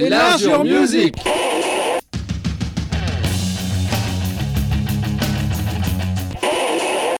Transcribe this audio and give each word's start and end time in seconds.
Music 0.00 1.16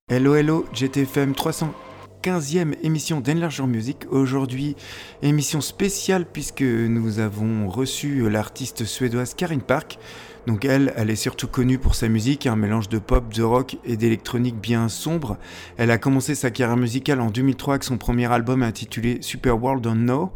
Hello 0.08 0.36
hello, 0.36 0.64
GTFM 0.72 1.32
315e 1.32 2.76
émission 2.84 3.20
d'Enlarge 3.20 3.58
Your 3.58 3.66
Music. 3.66 4.06
Aujourd'hui, 4.10 4.76
émission 5.22 5.60
spéciale 5.60 6.24
puisque 6.24 6.62
nous 6.62 7.18
avons 7.18 7.68
reçu 7.68 8.30
l'artiste 8.30 8.84
suédoise 8.84 9.34
Karin 9.34 9.58
Park. 9.58 9.98
Donc 10.46 10.64
elle, 10.64 10.92
elle 10.96 11.10
est 11.10 11.16
surtout 11.16 11.48
connue 11.48 11.78
pour 11.78 11.96
sa 11.96 12.06
musique, 12.06 12.46
un 12.46 12.54
mélange 12.54 12.88
de 12.88 12.98
pop, 12.98 13.34
de 13.34 13.42
rock 13.42 13.76
et 13.84 13.96
d'électronique 13.96 14.56
bien 14.56 14.88
sombre. 14.88 15.36
Elle 15.78 15.90
a 15.90 15.98
commencé 15.98 16.36
sa 16.36 16.52
carrière 16.52 16.76
musicale 16.76 17.20
en 17.20 17.30
2003 17.30 17.74
avec 17.74 17.84
son 17.84 17.98
premier 17.98 18.32
album 18.32 18.62
intitulé 18.62 19.18
Super 19.20 19.60
World 19.60 19.84
Know. 19.84 20.30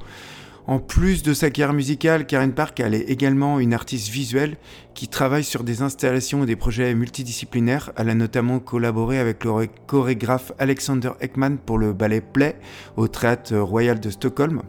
En 0.69 0.79
plus 0.79 1.25
de 1.25 1.35
sa 1.35 1.51
carrière 1.51 1.75
musicale, 1.75 2.25
Karen 2.25 2.53
Park 2.53 2.79
elle 2.79 2.95
est 2.95 3.11
également 3.11 3.59
une 3.59 3.75
artiste 3.75 4.09
visuelle 4.09 4.57
qui 4.95 5.09
travaille 5.09 5.43
sur 5.43 5.65
des 5.65 5.83
installations 5.83 6.45
et 6.45 6.47
des 6.47 6.55
projets 6.55 6.95
multidisciplinaires. 6.95 7.91
Elle 7.97 8.11
a 8.11 8.15
notamment 8.15 8.61
collaboré 8.61 9.19
avec 9.19 9.45
le 9.45 9.67
chorégraphe 9.89 10.53
Alexander 10.61 11.11
Ekman 11.21 11.57
pour 11.59 11.79
le 11.79 11.93
ballet 11.93 12.21
Play 12.21 12.57
au 12.97 13.09
Théâtre 13.09 13.57
Royal 13.59 13.99
de 13.99 14.11
Stockholm. 14.11 14.63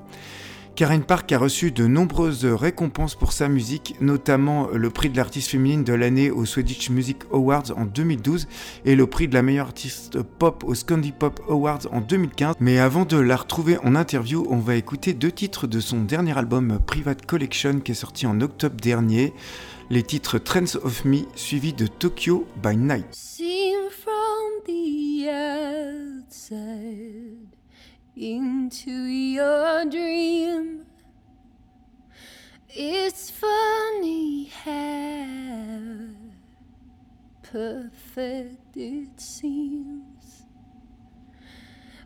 Karen 0.75 1.03
Park 1.03 1.31
a 1.31 1.37
reçu 1.37 1.71
de 1.71 1.85
nombreuses 1.85 2.45
récompenses 2.45 3.13
pour 3.13 3.31
sa 3.31 3.47
musique, 3.47 3.95
notamment 4.01 4.69
le 4.73 4.89
prix 4.89 5.11
de 5.11 5.17
l'artiste 5.17 5.51
féminine 5.51 5.83
de 5.83 5.93
l'année 5.93 6.31
au 6.31 6.45
Swedish 6.45 6.89
Music 6.89 7.17
Awards 7.31 7.71
en 7.77 7.85
2012 7.85 8.47
et 8.83 8.95
le 8.95 9.05
prix 9.05 9.27
de 9.27 9.35
la 9.35 9.43
meilleure 9.43 9.67
artiste 9.67 10.23
pop 10.23 10.63
au 10.65 10.73
Scandi 10.73 11.11
Pop 11.11 11.39
Awards 11.47 11.87
en 11.91 12.01
2015. 12.01 12.55
Mais 12.59 12.79
avant 12.79 13.05
de 13.05 13.17
la 13.17 13.35
retrouver 13.35 13.77
en 13.83 13.95
interview, 13.95 14.47
on 14.49 14.57
va 14.57 14.75
écouter 14.75 15.13
deux 15.13 15.31
titres 15.31 15.67
de 15.67 15.79
son 15.79 16.01
dernier 16.01 16.35
album 16.35 16.79
Private 16.87 17.23
Collection 17.27 17.79
qui 17.79 17.91
est 17.91 17.95
sorti 17.95 18.25
en 18.25 18.41
octobre 18.41 18.75
dernier. 18.75 19.31
Les 19.91 20.01
titres 20.01 20.39
Trends 20.39 20.75
of 20.81 21.05
Me 21.05 21.19
suivi 21.35 21.73
de 21.73 21.85
Tokyo 21.85 22.47
by 22.63 22.75
Night. 22.75 23.15
Into 28.15 28.91
your 28.91 29.85
dream. 29.85 30.85
It's 32.69 33.29
funny 33.29 34.45
how 34.63 36.09
perfect 37.41 38.77
it 38.77 39.19
seems. 39.19 40.45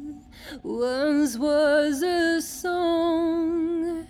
once 0.64 1.38
was 1.38 2.02
a 2.02 2.42
song. 2.42 4.08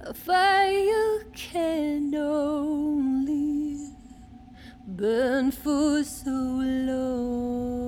A 0.00 0.14
fire 0.14 1.24
can 1.34 2.14
only 2.14 3.15
burn 4.96 5.50
for 5.50 6.02
so 6.02 6.30
long. 6.30 7.85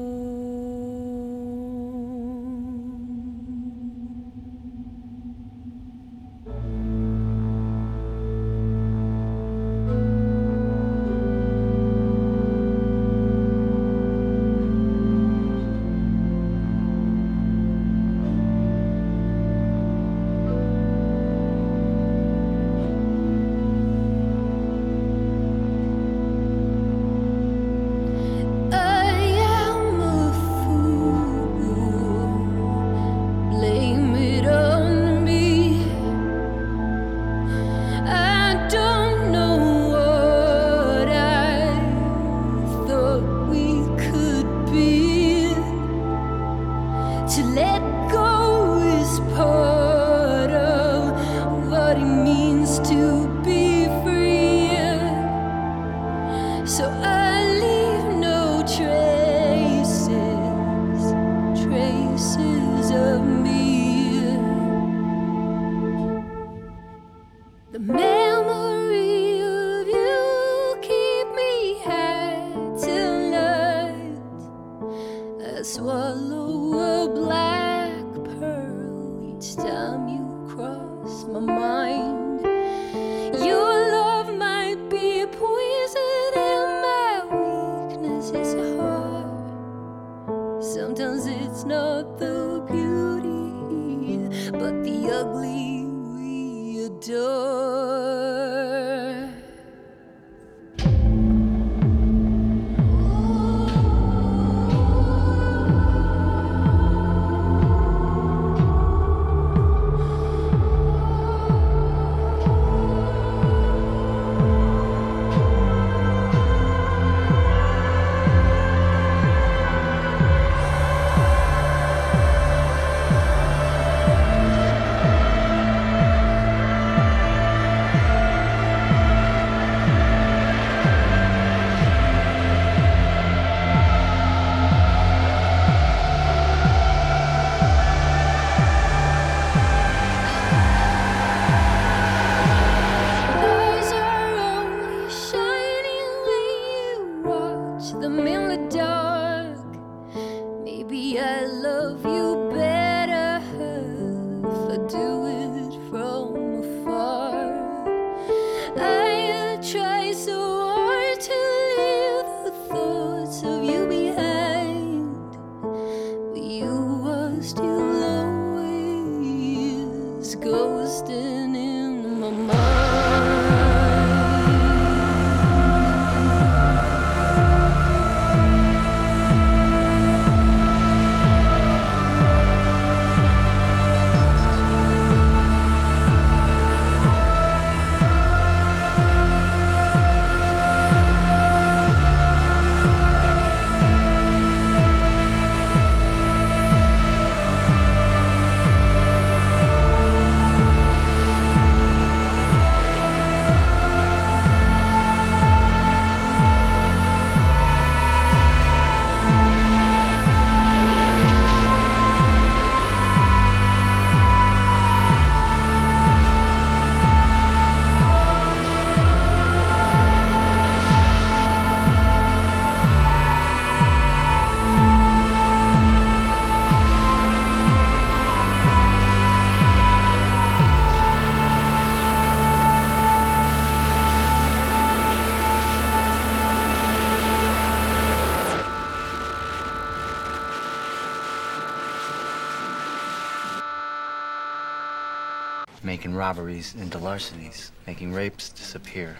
Robberies 246.28 246.74
into 246.74 246.98
larcenies, 246.98 247.72
making 247.86 248.12
rapes 248.12 248.50
disappear. 248.50 249.16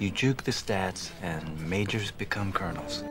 You 0.00 0.10
juke 0.10 0.42
the 0.42 0.50
stats, 0.50 1.10
and 1.22 1.44
majors 1.70 2.10
become 2.10 2.50
colonels. 2.50 3.04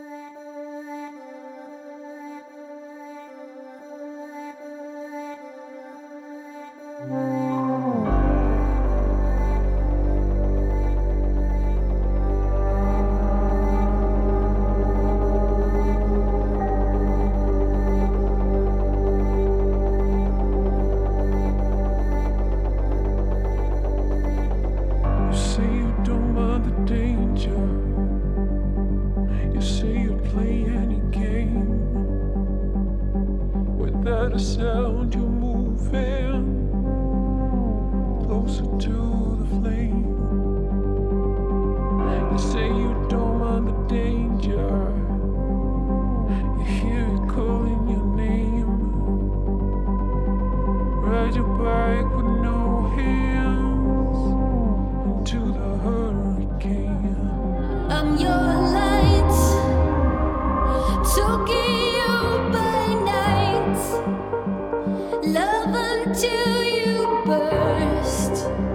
Just. 68.04 68.73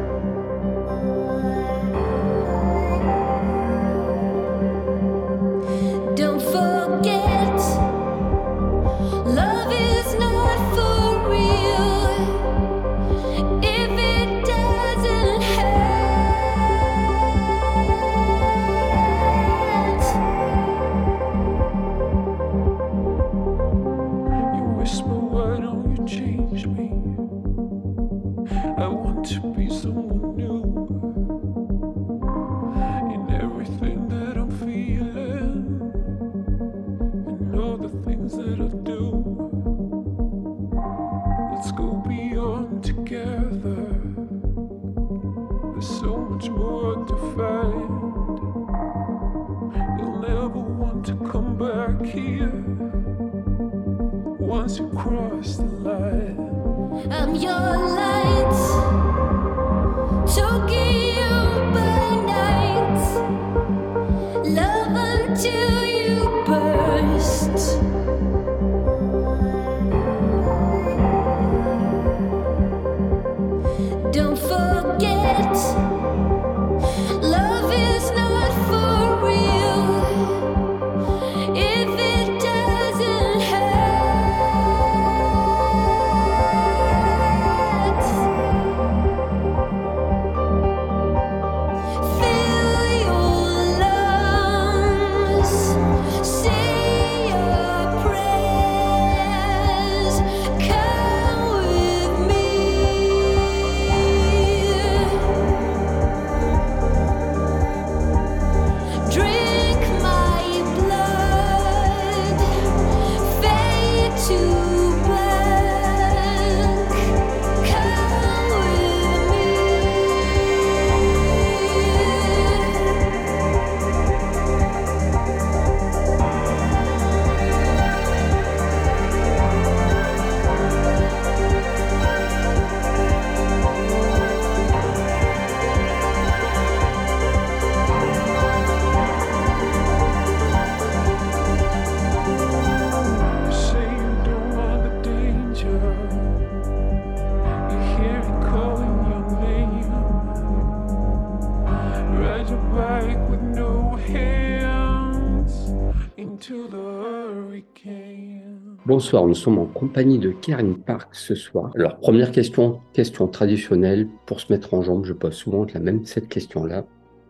Bonsoir, 158.98 159.26
nous 159.26 159.36
sommes 159.36 159.60
en 159.60 159.66
compagnie 159.66 160.18
de 160.18 160.32
Karen 160.32 160.76
Park 160.76 161.10
ce 161.12 161.36
soir. 161.36 161.70
Alors, 161.76 162.00
première 162.00 162.32
question, 162.32 162.80
question 162.92 163.28
traditionnelle. 163.28 164.08
Pour 164.26 164.40
se 164.40 164.52
mettre 164.52 164.74
en 164.74 164.82
jambe, 164.82 165.04
je 165.04 165.12
pose 165.12 165.34
souvent 165.34 165.64
la 165.72 165.78
même 165.78 166.04
cette 166.04 166.28
question-là. 166.28 166.82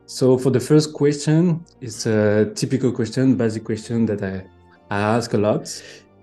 So 0.06 0.38
for 0.38 0.50
the 0.50 0.60
first 0.60 0.94
question, 0.94 1.60
it's 1.82 2.06
a 2.06 2.46
typical 2.54 2.90
question, 2.90 3.36
basic 3.36 3.64
question 3.64 4.06
that 4.06 4.22
I, 4.22 4.44
ask 4.88 5.34
a 5.34 5.36
lot. 5.36 5.64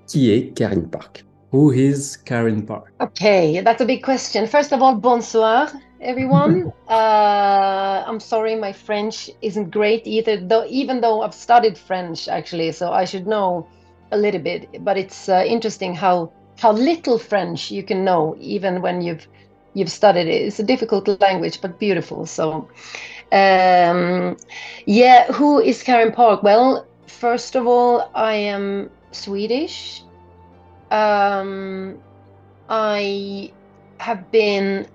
Qui 0.07 0.31
est 0.31 0.51
Karen 0.55 0.89
Park? 0.89 1.23
Who 1.51 1.71
is 1.71 2.17
Karen 2.25 2.65
Park? 2.65 2.91
Okay, 2.99 3.61
that's 3.61 3.81
a 3.81 3.85
big 3.85 4.01
question. 4.01 4.47
First 4.47 4.73
of 4.73 4.81
all, 4.81 4.95
bonsoir, 4.95 5.71
everyone. 6.01 6.73
uh, 6.89 8.03
I'm 8.07 8.19
sorry, 8.19 8.55
my 8.55 8.73
French 8.73 9.29
isn't 9.43 9.69
great 9.69 10.07
either, 10.07 10.37
though, 10.37 10.65
even 10.67 11.01
though 11.01 11.21
I've 11.21 11.35
studied 11.35 11.77
French 11.77 12.27
actually, 12.27 12.71
so 12.71 12.91
I 12.91 13.05
should 13.05 13.27
know 13.27 13.67
a 14.11 14.17
little 14.17 14.41
bit, 14.41 14.83
but 14.83 14.97
it's 14.97 15.29
uh, 15.29 15.43
interesting 15.47 15.95
how 15.95 16.31
how 16.59 16.71
little 16.71 17.17
French 17.17 17.69
you 17.71 17.83
can 17.83 18.05
know 18.05 18.35
even 18.39 18.81
when 18.81 19.01
you've 19.01 19.27
you've 19.73 19.91
studied 19.91 20.27
it. 20.27 20.41
It's 20.47 20.59
a 20.59 20.63
difficult 20.63 21.07
language, 21.21 21.61
but 21.61 21.77
beautiful. 21.79 22.25
So, 22.25 22.67
um, 23.31 24.37
yeah, 24.85 25.31
who 25.31 25.59
is 25.59 25.83
Karen 25.83 26.11
Park? 26.11 26.43
Well, 26.43 26.85
first 27.07 27.55
of 27.55 27.67
all, 27.67 28.09
I 28.15 28.33
am 28.33 28.89
Swedish. 29.11 30.01
Um, 30.91 31.97
I 32.69 33.51
have 33.99 34.31
been 34.31 34.87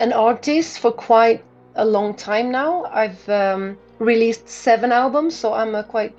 an 0.00 0.12
artist 0.12 0.80
for 0.80 0.90
quite 0.90 1.44
a 1.76 1.84
long 1.84 2.14
time 2.14 2.50
now. 2.50 2.84
I've 2.86 3.28
um, 3.28 3.78
released 3.98 4.48
seven 4.48 4.90
albums, 4.92 5.36
so 5.36 5.52
I'm 5.54 5.74
a 5.74 5.84
quite 5.84 6.14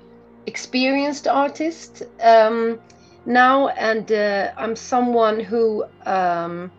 experienced 0.46 1.26
artist 1.26 2.02
um, 2.22 2.80
now, 3.26 3.68
and 3.68 4.10
uh, 4.12 4.52
I'm 4.56 4.76
someone 4.76 5.40
who 5.40 5.84
um, 6.06 6.70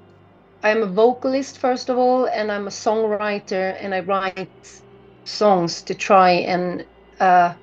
I'm 0.64 0.84
a 0.84 0.88
vocalist 0.88 1.58
first 1.60 1.90
of 1.90 1.98
all, 1.98 2.26
and 2.26 2.52
I'm 2.52 2.68
a 2.68 2.72
songwriter, 2.72 3.76
and 3.80 3.94
I 3.94 4.02
write 4.02 4.82
songs 5.24 5.82
to 5.84 5.96
try 5.96 6.32
and 6.32 6.86
uh, 7.20 7.54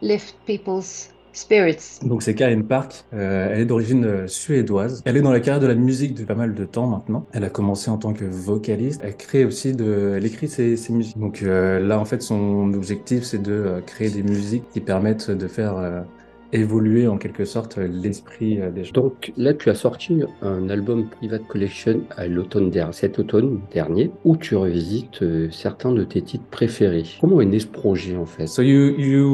lift 0.00 0.44
people's 0.46 1.12
spirits. 1.32 2.00
Donc 2.02 2.22
c'est 2.22 2.34
Karen 2.34 2.64
Park, 2.64 3.04
euh, 3.12 3.48
elle 3.52 3.60
est 3.60 3.64
d'origine 3.64 4.04
euh, 4.04 4.26
suédoise. 4.26 5.02
Elle 5.04 5.16
est 5.16 5.22
dans 5.22 5.32
la 5.32 5.40
carrière 5.40 5.60
de 5.60 5.66
la 5.66 5.74
musique 5.74 6.12
depuis 6.14 6.26
pas 6.26 6.34
mal 6.34 6.54
de 6.54 6.64
temps 6.64 6.86
maintenant. 6.86 7.26
Elle 7.32 7.44
a 7.44 7.50
commencé 7.50 7.90
en 7.90 7.98
tant 7.98 8.12
que 8.12 8.24
vocaliste. 8.24 9.00
Elle 9.04 9.16
crée 9.16 9.44
aussi 9.44 9.72
de, 9.72 10.14
elle 10.16 10.26
écrit 10.26 10.48
ses, 10.48 10.76
ses 10.76 10.92
musiques. 10.92 11.18
Donc 11.18 11.42
euh, 11.42 11.80
là 11.80 11.98
en 11.98 12.04
fait 12.04 12.22
son 12.22 12.72
objectif 12.74 13.24
c'est 13.24 13.42
de 13.42 13.52
euh, 13.52 13.80
créer 13.80 14.10
des 14.10 14.22
musiques 14.22 14.64
qui 14.72 14.80
permettent 14.80 15.30
de 15.30 15.48
faire 15.48 15.76
euh, 15.76 16.00
évoluer 16.52 17.06
en 17.06 17.18
quelque 17.18 17.44
sorte 17.44 17.76
l'esprit 17.76 18.60
euh, 18.60 18.70
des 18.70 18.84
gens. 18.84 18.92
Donc 18.92 19.32
là, 19.36 19.54
tu 19.54 19.70
as 19.70 19.74
sorti 19.74 20.22
un 20.42 20.68
album 20.68 21.08
Private 21.08 21.46
Collection 21.46 22.02
à 22.16 22.26
l'automne 22.26 22.70
dernier, 22.70 22.92
cet 22.92 23.18
automne 23.18 23.60
dernier, 23.72 24.10
où 24.24 24.36
tu 24.36 24.56
revisites 24.56 25.22
euh, 25.22 25.48
certains 25.50 25.92
de 25.92 26.04
tes 26.04 26.22
titres 26.22 26.44
préférés. 26.50 27.04
Comment 27.20 27.40
est 27.40 27.46
né 27.46 27.58
ce 27.58 27.66
projet 27.66 28.16
en 28.16 28.26
fait? 28.26 28.46
So 28.46 28.62
you 28.62 28.98
you 28.98 29.26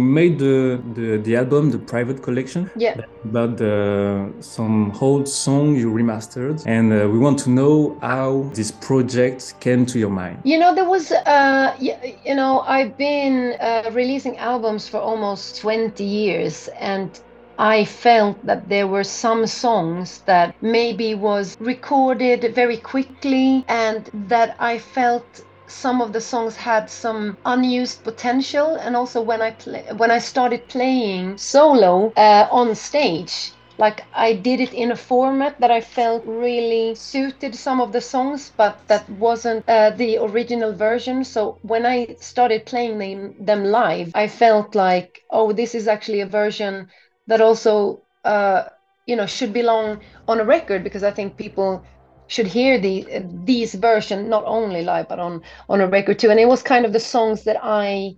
made 0.00 0.38
the 0.38 0.78
the, 0.94 1.22
the 1.22 1.34
album 1.34 1.70
the 1.70 1.78
Private 1.78 2.20
Collection? 2.20 2.66
Yeah. 2.76 2.94
about 3.24 3.56
the, 3.56 4.32
some 4.40 4.92
old 5.00 5.28
song 5.28 5.76
you 5.76 5.90
remastered, 5.92 6.62
and 6.66 6.92
uh, 6.92 7.08
we 7.08 7.18
want 7.18 7.38
to 7.38 7.50
know 7.50 7.96
how 8.00 8.50
this 8.54 8.70
project 8.70 9.54
came 9.60 9.86
to 9.86 9.98
your 9.98 10.10
mind. 10.10 10.38
You 10.44 10.58
know, 10.58 10.74
there 10.74 10.88
was, 10.88 11.12
uh, 11.12 11.74
you 11.78 12.34
know, 12.34 12.60
I've 12.60 12.96
been 12.96 13.54
uh, 13.60 13.90
releasing 13.92 14.36
albums 14.38 14.88
for 14.88 14.98
almost 14.98 15.60
20 15.60 16.04
years, 16.04 16.61
and 16.68 17.20
I 17.58 17.84
felt 17.84 18.44
that 18.44 18.68
there 18.68 18.86
were 18.86 19.04
some 19.04 19.46
songs 19.46 20.22
that 20.26 20.54
maybe 20.60 21.14
was 21.14 21.56
recorded 21.60 22.54
very 22.54 22.76
quickly, 22.78 23.64
and 23.68 24.08
that 24.12 24.56
I 24.58 24.78
felt 24.78 25.40
some 25.68 26.00
of 26.00 26.12
the 26.12 26.20
songs 26.20 26.56
had 26.56 26.90
some 26.90 27.38
unused 27.44 28.02
potential. 28.04 28.76
And 28.76 28.96
also 28.96 29.20
when 29.22 29.40
I 29.42 29.56
when 29.96 30.10
I 30.10 30.18
started 30.18 30.68
playing 30.68 31.38
solo 31.38 32.12
uh, 32.16 32.46
on 32.50 32.74
stage, 32.74 33.52
like 33.78 34.02
I 34.12 34.34
did 34.34 34.60
it 34.60 34.72
in 34.72 34.90
a 34.92 34.96
format 34.96 35.60
that 35.60 35.70
I 35.70 35.80
felt 35.80 36.24
really 36.26 36.94
suited 36.94 37.54
some 37.54 37.80
of 37.80 37.92
the 37.92 38.00
songs, 38.00 38.52
but 38.56 38.82
that 38.88 39.08
wasn't 39.08 39.64
uh, 39.68 39.90
the 39.90 40.18
original 40.18 40.72
version. 40.72 41.24
So 41.24 41.58
when 41.62 41.86
I 41.86 42.16
started 42.20 42.66
playing 42.66 42.98
them, 42.98 43.34
them 43.38 43.64
live, 43.64 44.10
I 44.14 44.28
felt 44.28 44.74
like, 44.74 45.20
oh, 45.30 45.52
this 45.52 45.74
is 45.74 45.88
actually 45.88 46.20
a 46.20 46.26
version 46.26 46.88
that 47.26 47.40
also, 47.40 48.04
uh, 48.24 48.64
you 49.06 49.16
know, 49.16 49.26
should 49.26 49.52
belong 49.52 50.00
on 50.28 50.40
a 50.40 50.44
record 50.44 50.84
because 50.84 51.02
I 51.02 51.10
think 51.10 51.36
people 51.36 51.84
should 52.28 52.46
hear 52.46 52.78
the 52.78 53.22
these 53.44 53.74
version 53.74 54.28
not 54.28 54.44
only 54.46 54.82
live 54.82 55.08
but 55.08 55.18
on 55.18 55.42
on 55.68 55.80
a 55.80 55.86
record 55.86 56.18
too. 56.18 56.30
And 56.30 56.40
it 56.40 56.48
was 56.48 56.62
kind 56.62 56.84
of 56.84 56.92
the 56.92 57.00
songs 57.00 57.44
that 57.44 57.58
I 57.62 58.14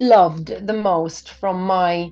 loved 0.00 0.66
the 0.66 0.72
most 0.72 1.30
from 1.30 1.62
my 1.62 2.10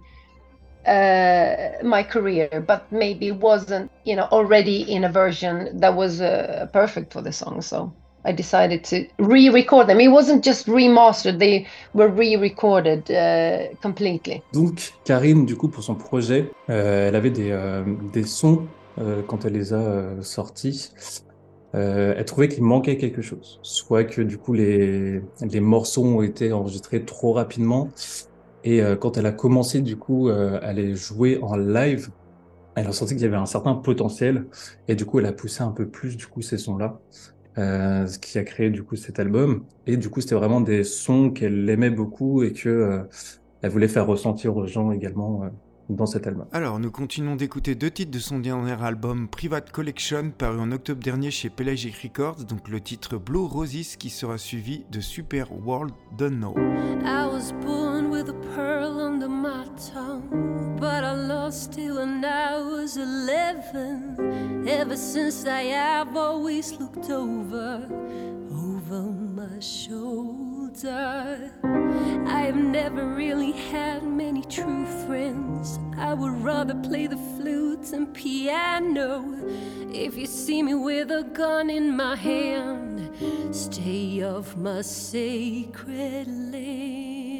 uh, 0.86 1.82
my 1.82 2.02
career, 2.02 2.48
but 2.66 2.90
maybe 2.90 3.30
wasn't 3.30 3.90
you 4.04 4.16
know 4.16 4.28
already 4.32 4.82
in 4.82 5.04
a 5.04 5.12
version 5.12 5.78
that 5.80 5.94
was 5.94 6.20
uh, 6.20 6.66
perfect 6.72 7.12
for 7.12 7.22
the 7.22 7.32
song. 7.32 7.62
So 7.62 7.92
I 8.24 8.32
decided 8.32 8.84
to 8.84 9.06
re-record 9.18 9.86
them. 9.86 10.00
It 10.00 10.08
wasn't 10.08 10.44
just 10.44 10.66
remastered; 10.66 11.38
they 11.38 11.66
were 11.94 12.08
re-recorded 12.08 13.10
uh, 13.10 13.74
completely. 13.80 14.42
Donc 14.52 14.92
Karine, 15.04 15.46
du 15.46 15.56
coup, 15.56 15.68
pour 15.68 15.82
son 15.82 15.94
projet, 15.94 16.50
euh, 16.68 17.08
elle 17.08 17.16
avait 17.16 17.30
des 17.30 17.50
euh, 17.50 17.82
des 18.12 18.24
sons 18.24 18.66
euh, 18.98 19.22
quand 19.26 19.44
elle 19.44 19.54
les 19.54 19.72
a 19.72 19.76
euh, 19.76 20.22
sortis. 20.22 20.92
Euh, 21.76 22.14
elle 22.16 22.24
trouvait 22.24 22.48
qu'il 22.48 22.64
manquait 22.64 22.96
quelque 22.96 23.22
chose, 23.22 23.60
soit 23.62 24.02
que 24.02 24.22
du 24.22 24.38
coup 24.38 24.52
les 24.54 25.22
les 25.40 25.60
morceaux 25.60 26.04
ont 26.04 26.20
été 26.20 26.52
enregistrés 26.52 27.04
trop 27.04 27.32
rapidement, 27.32 27.90
et 28.64 28.82
euh, 28.82 28.96
quand 28.96 29.16
elle 29.16 29.26
a 29.26 29.32
commencé 29.32 29.80
du 29.80 29.96
coup 29.96 30.28
euh, 30.28 30.58
à 30.62 30.72
les 30.72 30.94
jouer 30.94 31.38
en 31.42 31.56
live, 31.56 32.10
elle 32.74 32.86
a 32.86 32.92
senti 32.92 33.14
qu'il 33.14 33.22
y 33.22 33.26
avait 33.26 33.36
un 33.36 33.46
certain 33.46 33.74
potentiel, 33.74 34.46
et 34.88 34.94
du 34.94 35.04
coup 35.04 35.18
elle 35.18 35.26
a 35.26 35.32
poussé 35.32 35.62
un 35.62 35.72
peu 35.72 35.88
plus 35.88 36.16
du 36.16 36.26
coup 36.26 36.42
ces 36.42 36.58
sons-là, 36.58 37.00
euh, 37.58 38.06
ce 38.06 38.18
qui 38.18 38.38
a 38.38 38.44
créé 38.44 38.70
du 38.70 38.82
coup 38.84 38.96
cet 38.96 39.18
album. 39.18 39.64
Et 39.86 39.96
du 39.96 40.08
coup 40.10 40.20
c'était 40.20 40.34
vraiment 40.34 40.60
des 40.60 40.84
sons 40.84 41.30
qu'elle 41.30 41.68
aimait 41.68 41.90
beaucoup 41.90 42.42
et 42.42 42.52
que 42.52 42.68
euh, 42.68 43.02
elle 43.62 43.70
voulait 43.70 43.88
faire 43.88 44.06
ressentir 44.06 44.56
aux 44.56 44.66
gens 44.66 44.92
également 44.92 45.44
euh, 45.44 45.48
dans 45.96 46.06
cet 46.06 46.26
album. 46.26 46.46
Alors, 46.52 46.78
nous 46.78 46.90
continuons 46.90 47.36
d'écouter 47.36 47.74
deux 47.74 47.90
titres 47.90 48.10
de 48.10 48.18
son 48.18 48.38
dernier 48.38 48.80
album 48.82 49.28
Private 49.28 49.70
Collection, 49.70 50.32
paru 50.36 50.60
en 50.60 50.72
octobre 50.72 51.02
dernier 51.02 51.30
chez 51.30 51.50
Pelagic 51.50 51.96
Records, 52.02 52.44
donc 52.44 52.68
le 52.68 52.80
titre 52.80 53.16
Blue 53.16 53.44
Roses 53.44 53.96
qui 53.98 54.10
sera 54.10 54.38
suivi 54.38 54.84
de 54.90 55.00
Super 55.00 55.46
World 55.52 55.92
Don't 56.16 56.38
Know. 56.38 56.54
I 57.04 57.26
was 57.26 57.52
born 57.64 58.10
with 58.10 58.28
a 58.28 58.54
pearl 58.54 59.00
under 59.00 59.28
my 59.28 59.64
tongue, 59.92 60.76
but 60.78 61.04
I 61.04 61.14
lost 61.14 61.78
it 61.78 61.92
when 61.92 62.24
I 62.24 62.60
was 62.60 62.96
11. 62.96 64.66
Ever 64.66 64.96
since 64.96 65.46
I 65.46 65.72
have 65.72 66.16
always 66.16 66.78
looked 66.78 67.10
over, 67.10 67.80
over 68.62 69.02
my 69.02 69.58
shoulder. 69.60 71.50
I 72.26 72.40
have 72.42 72.56
never 72.56 73.06
really 73.06 73.52
had 73.52 74.02
many 74.02 74.42
true 74.42 74.84
friends. 75.06 75.78
I 75.96 76.14
would 76.14 76.42
rather 76.42 76.74
play 76.74 77.06
the 77.06 77.16
flute 77.36 77.92
and 77.92 78.12
piano. 78.12 79.24
If 79.92 80.16
you 80.16 80.26
see 80.26 80.62
me 80.62 80.74
with 80.74 81.10
a 81.10 81.22
gun 81.22 81.70
in 81.70 81.96
my 81.96 82.16
hand, 82.16 83.10
stay 83.54 84.22
off 84.22 84.56
my 84.56 84.82
sacred 84.82 86.28
land. 86.28 87.30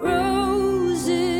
Roses, 0.00 1.33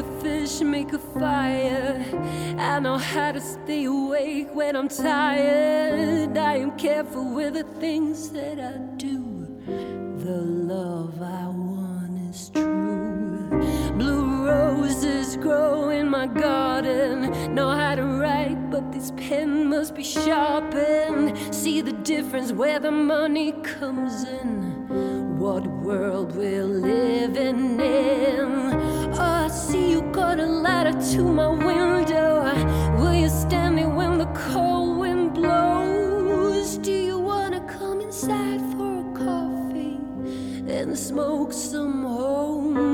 a 0.00 0.20
fish, 0.22 0.60
make 0.60 0.92
a 0.94 0.98
fire. 0.98 2.04
I 2.58 2.80
know 2.80 2.96
how 2.96 3.32
to 3.32 3.40
stay 3.40 3.84
awake 3.84 4.48
when 4.54 4.74
I'm 4.74 4.88
tired. 4.88 6.36
I 6.38 6.56
am 6.56 6.72
careful 6.78 7.24
with 7.34 7.54
the 7.54 7.64
things 7.78 8.30
that 8.30 8.58
I 8.58 8.78
do. 8.96 9.46
The 10.24 10.40
love 10.72 11.20
I 11.20 11.46
want 11.48 12.18
is 12.30 12.48
true. 12.48 13.48
Blue 13.98 14.46
roses 14.46 15.36
grow 15.36 15.90
in 15.90 16.08
my 16.08 16.26
garden. 16.26 17.54
Know 17.54 17.70
how 17.70 17.94
to 17.94 18.04
write, 18.04 18.70
but 18.70 18.92
this 18.92 19.10
pen 19.16 19.68
must 19.68 19.94
be 19.94 20.04
sharpened. 20.04 21.36
See 21.54 21.82
the 21.82 21.92
difference 21.92 22.52
where 22.52 22.78
the 22.78 22.92
money 22.92 23.52
comes 23.62 24.24
in. 24.24 24.79
What 25.40 25.66
world 25.66 26.36
we're 26.36 26.64
living 26.64 27.80
in. 27.80 28.74
Oh, 29.14 29.18
I 29.18 29.48
see 29.48 29.90
you 29.92 30.02
got 30.12 30.38
a 30.38 30.44
ladder 30.44 30.92
to 31.12 31.22
my 31.22 31.48
window. 31.48 32.52
Will 32.98 33.14
you 33.14 33.30
stand 33.30 33.76
me 33.76 33.86
when 33.86 34.18
the 34.18 34.26
cold 34.26 34.98
wind 34.98 35.32
blows? 35.32 36.76
Do 36.76 36.92
you 36.92 37.18
wanna 37.18 37.60
come 37.60 38.02
inside 38.02 38.60
for 38.72 39.00
a 39.00 39.04
coffee 39.14 39.98
and 40.68 40.98
smoke 40.98 41.54
some 41.54 42.04
homegrown? 42.04 42.90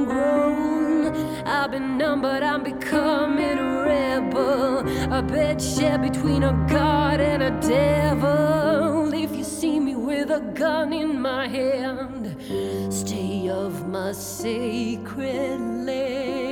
I've 1.45 1.73
been 1.73 1.99
numb, 1.99 2.23
but 2.23 2.45
I'm 2.45 2.63
becoming 2.63 3.59
a 3.59 3.83
rebel. 3.83 4.87
A 5.13 5.21
bed 5.21 5.61
shared 5.61 6.03
between 6.03 6.45
a 6.45 6.53
god 6.69 7.19
and 7.19 7.43
a 7.43 7.51
devil. 7.61 8.96
With 10.07 10.31
a 10.31 10.41
gun 10.55 10.93
in 10.93 11.21
my 11.21 11.49
hand, 11.49 12.37
stay 12.95 13.49
of 13.49 13.89
my 13.89 14.13
sacred 14.13 15.61
land. 15.85 16.47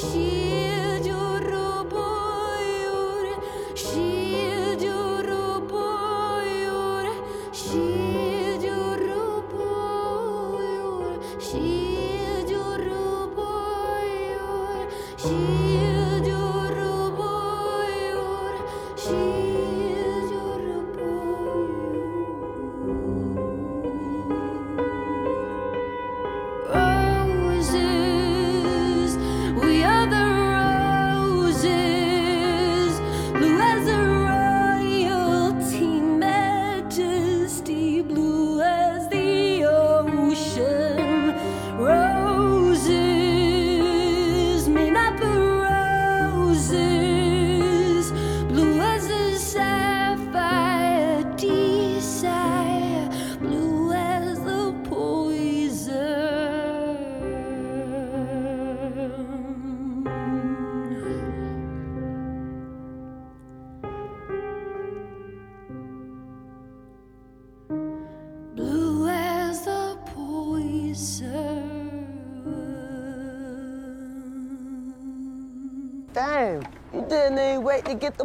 心。 0.00 0.39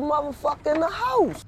Motherfucker 0.05 0.75
in 0.75 0.81
the 0.81 0.87
house. 0.87 1.44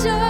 treasure 0.00 0.27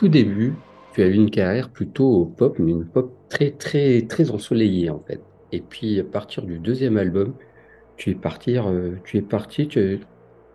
tout 0.00 0.08
début, 0.08 0.54
tu 0.94 1.02
as 1.02 1.08
eu 1.08 1.12
une 1.12 1.30
carrière 1.30 1.68
plutôt 1.68 2.32
pop, 2.38 2.58
mais 2.58 2.70
une 2.72 2.86
pop 2.86 3.12
très, 3.28 3.50
très, 3.50 4.00
très 4.08 4.30
ensoleillée, 4.30 4.88
en 4.88 4.98
fait. 5.06 5.20
Et 5.52 5.60
puis, 5.60 6.00
à 6.00 6.04
partir 6.04 6.42
du 6.42 6.58
deuxième 6.58 6.96
album, 6.96 7.34
tu 7.98 8.08
es 8.08 8.14
parti, 8.14 8.56
euh, 8.56 8.94
tu 9.04 9.18
es 9.18 9.20
parti 9.20 9.68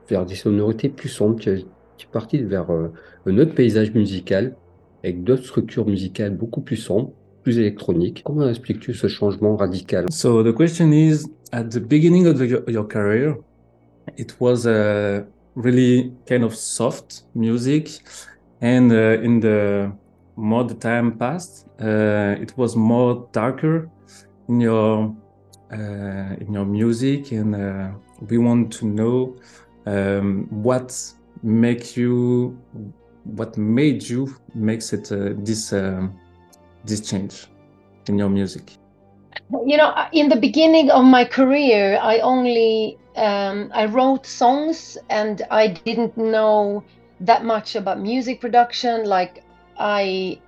vers 0.09 0.25
des 0.25 0.33
sonorités 0.33 0.89
plus 0.89 1.09
sombres. 1.09 1.35
Tu 1.39 1.51
es, 1.51 1.65
parti 2.11 2.41
vers 2.41 2.71
euh, 2.71 2.87
un 3.27 3.37
autre 3.37 3.53
paysage 3.53 3.93
musical, 3.93 4.55
avec 5.03 5.23
d'autres 5.23 5.43
structures 5.43 5.85
musicales 5.85 6.35
beaucoup 6.35 6.61
plus 6.61 6.77
sombres, 6.77 7.11
plus 7.43 7.59
électroniques. 7.59 8.23
Comment 8.25 8.49
expliques-tu 8.49 8.95
ce 8.95 9.05
changement 9.05 9.55
radical? 9.57 10.07
So 10.09 10.41
the 10.41 10.55
question 10.55 10.91
is, 10.91 11.27
at 11.51 11.65
the 11.65 11.79
beginning 11.79 12.25
of 12.25 12.41
your 12.67 12.87
career, 12.87 13.35
it 14.17 14.35
was 14.39 14.65
a 14.65 15.23
really 15.55 16.13
kind 16.27 16.43
of 16.43 16.55
soft 16.55 17.25
music, 17.35 18.01
and 18.65 18.91
uh, 18.91 19.21
in 19.21 19.39
the 19.41 19.91
more 20.35 20.63
the 20.63 20.73
time 20.73 21.19
passed, 21.19 21.67
uh, 21.79 22.41
it 22.41 22.57
was 22.57 22.75
more 22.75 23.29
darker 23.31 23.87
in 24.49 24.59
your 24.59 25.15
uh, 25.71 26.41
in 26.41 26.51
your 26.51 26.65
music, 26.65 27.31
and 27.31 27.55
we 28.29 28.39
want 28.39 28.73
to 28.73 28.85
know 28.87 29.35
um, 29.85 30.47
what 30.49 30.89
makes 31.43 31.95
you, 31.95 32.57
what 33.23 33.55
made 33.55 34.01
you 34.09 34.35
makes 34.55 34.93
it 34.93 35.09
this 35.45 35.71
um, 35.71 36.17
this 36.85 37.01
change 37.01 37.45
in 38.07 38.17
your 38.17 38.29
music. 38.29 38.77
You 39.65 39.77
know, 39.77 39.93
in 40.11 40.29
the 40.29 40.37
beginning 40.37 40.89
of 40.89 41.03
my 41.03 41.23
career, 41.23 41.99
I 42.01 42.19
only 42.19 42.97
um, 43.15 43.69
I 43.75 43.85
wrote 43.85 44.25
songs 44.25 44.97
and 45.09 45.43
I 45.51 45.67
didn't 45.67 46.17
know 46.17 46.83
that 47.19 47.43
much 47.45 47.75
about 47.75 47.99
music 47.99 48.41
production. 48.41 49.05
Like 49.05 49.43
I 49.77 50.39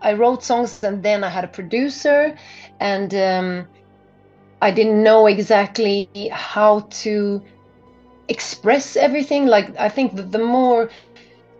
I 0.00 0.14
wrote 0.14 0.42
songs 0.44 0.82
and 0.82 1.02
then 1.02 1.24
I 1.24 1.28
had 1.28 1.44
a 1.44 1.48
producer 1.48 2.36
and 2.80 3.14
um, 3.14 3.68
I 4.60 4.70
didn't 4.70 5.02
know 5.02 5.26
exactly 5.26 6.08
how 6.32 6.80
to 7.02 7.42
express 8.28 8.96
everything. 8.96 9.46
Like 9.46 9.76
I 9.78 9.88
think 9.88 10.14
that 10.16 10.32
the 10.32 10.38
more 10.38 10.90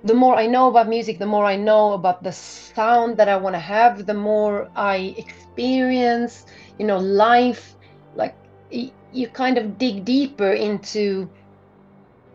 the 0.05 0.15
more 0.15 0.37
I 0.37 0.47
know 0.47 0.69
about 0.69 0.89
music, 0.89 1.19
the 1.19 1.27
more 1.27 1.45
I 1.45 1.57
know 1.57 1.93
about 1.93 2.23
the 2.23 2.33
sound 2.33 3.17
that 3.19 3.29
I 3.29 3.37
want 3.37 3.55
to 3.55 3.61
have, 3.61 4.07
the 4.07 4.15
more 4.15 4.69
I 4.75 5.15
experience, 5.17 6.47
you 6.79 6.87
know, 6.87 6.99
life. 6.99 7.77
Like 8.15 8.37
you 8.71 9.29
kind 9.29 9.59
of 9.59 9.79
dig 9.79 10.05
deeper 10.05 10.53
into 10.53 11.29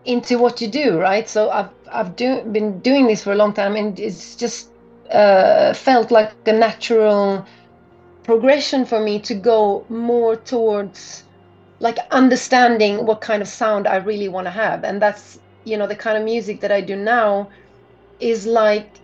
into 0.07 0.39
what 0.39 0.61
you 0.61 0.67
do, 0.69 0.99
right? 0.99 1.29
So 1.29 1.51
I've 1.51 1.69
I've 1.91 2.15
do, 2.15 2.41
been 2.43 2.79
doing 2.79 3.07
this 3.07 3.23
for 3.23 3.33
a 3.33 3.35
long 3.35 3.53
time, 3.53 3.75
and 3.75 3.99
it's 3.99 4.35
just 4.35 4.71
uh, 5.11 5.73
felt 5.73 6.11
like 6.11 6.33
a 6.47 6.53
natural 6.53 7.45
progression 8.23 8.85
for 8.85 8.99
me 8.99 9.19
to 9.19 9.35
go 9.35 9.85
more 9.89 10.35
towards 10.35 11.25
like 11.79 11.99
understanding 12.11 13.05
what 13.05 13.21
kind 13.21 13.41
of 13.41 13.47
sound 13.47 13.87
I 13.87 13.97
really 13.97 14.29
want 14.29 14.47
to 14.47 14.51
have, 14.51 14.83
and 14.83 15.01
that's 15.01 15.39
you 15.65 15.77
know 15.77 15.87
the 15.87 15.95
kind 15.95 16.17
of 16.17 16.23
music 16.23 16.61
that 16.61 16.71
I 16.71 16.81
do 16.81 16.95
now 16.95 17.49
is 18.19 18.47
like 18.47 19.01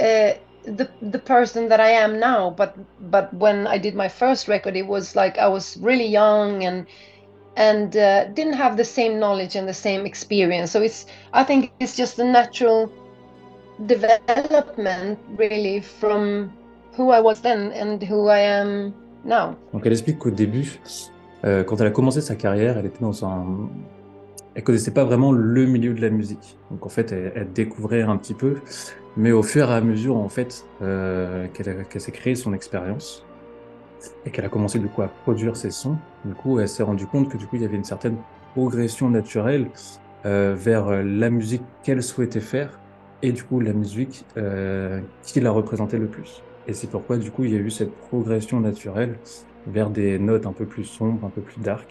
uh, 0.00 0.32
the 0.64 0.90
the 1.00 1.18
person 1.20 1.68
that 1.68 1.80
I 1.80 1.90
am 1.90 2.18
now. 2.18 2.50
But 2.50 2.76
but 3.00 3.32
when 3.32 3.66
I 3.68 3.78
did 3.78 3.94
my 3.94 4.08
first 4.08 4.48
record, 4.48 4.76
it 4.76 4.86
was 4.86 5.14
like 5.14 5.38
I 5.38 5.48
was 5.48 5.76
really 5.78 6.06
young 6.06 6.64
and 6.64 6.86
and 7.56 7.96
uh, 7.96 8.24
didn't 8.34 8.54
have 8.54 8.76
the 8.76 8.84
same 8.84 9.18
knowledge 9.18 9.56
and 9.56 9.66
the 9.66 9.74
same 9.74 10.06
experience. 10.06 10.70
So 10.70 10.82
it's 10.82 11.06
I 11.32 11.44
think 11.44 11.70
it's 11.80 11.96
just 11.96 12.18
a 12.18 12.24
natural 12.24 12.90
development 13.86 15.18
really 15.36 15.80
from 15.80 16.52
who 16.96 17.10
I 17.10 17.20
was 17.20 17.40
then 17.40 17.72
and 17.72 18.02
who 18.02 18.28
I 18.28 18.40
am 18.40 18.94
now. 19.24 19.56
Donc 19.72 19.82
elle 19.84 19.92
explique 19.92 20.18
qu'au 20.18 20.30
début, 20.30 20.80
euh, 21.44 21.64
quand 21.64 21.80
elle 21.80 21.86
a 21.86 21.90
commencé 21.90 22.20
sa 22.20 22.34
carrière, 22.34 22.78
elle 22.78 22.86
était 22.86 23.00
dans 23.00 23.24
un, 23.24 23.68
elle 24.54 24.62
connaissait 24.62 24.90
pas 24.90 25.04
vraiment 25.04 25.32
le 25.32 25.66
milieu 25.66 25.94
de 25.94 26.00
la 26.00 26.10
musique. 26.10 26.58
Donc 26.70 26.84
en 26.86 26.88
fait, 26.88 27.12
elle, 27.12 27.32
elle 27.34 27.52
découvrait 27.52 28.02
un 28.02 28.16
petit 28.16 28.34
peu, 28.34 28.56
mais 29.16 29.32
au 29.32 29.42
fur 29.42 29.70
et 29.70 29.74
à 29.74 29.80
mesure 29.80 30.16
en 30.16 30.28
fait 30.28 30.64
euh, 30.82 31.46
qu'elle 31.54 31.84
qu'elle 31.88 32.00
s'est 32.00 32.12
créée 32.12 32.34
son 32.34 32.52
expérience 32.52 33.24
et 34.24 34.30
qu'elle 34.30 34.44
a 34.44 34.48
commencé 34.48 34.78
du 34.78 34.88
coup 34.88 35.02
à 35.02 35.08
produire 35.08 35.56
ses 35.56 35.70
sons, 35.70 35.96
du 36.24 36.34
coup 36.34 36.58
elle 36.60 36.68
s'est 36.68 36.82
rendue 36.82 37.06
compte 37.06 37.28
que 37.28 37.36
du 37.36 37.46
coup 37.46 37.56
il 37.56 37.62
y 37.62 37.64
avait 37.64 37.76
une 37.76 37.84
certaine 37.84 38.16
progression 38.54 39.08
naturelle 39.10 39.66
euh, 40.26 40.54
vers 40.56 40.90
la 41.02 41.30
musique 41.30 41.62
qu'elle 41.82 42.02
souhaitait 42.02 42.40
faire 42.40 42.78
et 43.22 43.32
du 43.32 43.42
coup 43.44 43.60
la 43.60 43.72
musique 43.72 44.24
euh, 44.36 45.00
qui 45.22 45.40
la 45.40 45.50
représentait 45.50 45.98
le 45.98 46.06
plus. 46.06 46.42
Et 46.68 46.72
c'est 46.74 46.88
pourquoi 46.90 47.16
du 47.16 47.30
coup 47.30 47.44
il 47.44 47.52
y 47.52 47.56
a 47.56 47.60
eu 47.60 47.70
cette 47.70 47.92
progression 48.08 48.60
naturelle 48.60 49.18
vers 49.66 49.90
des 49.90 50.18
notes 50.18 50.46
un 50.46 50.52
peu 50.52 50.64
plus 50.64 50.84
sombres, 50.84 51.26
un 51.26 51.30
peu 51.30 51.40
plus 51.42 51.60
dark 51.60 51.86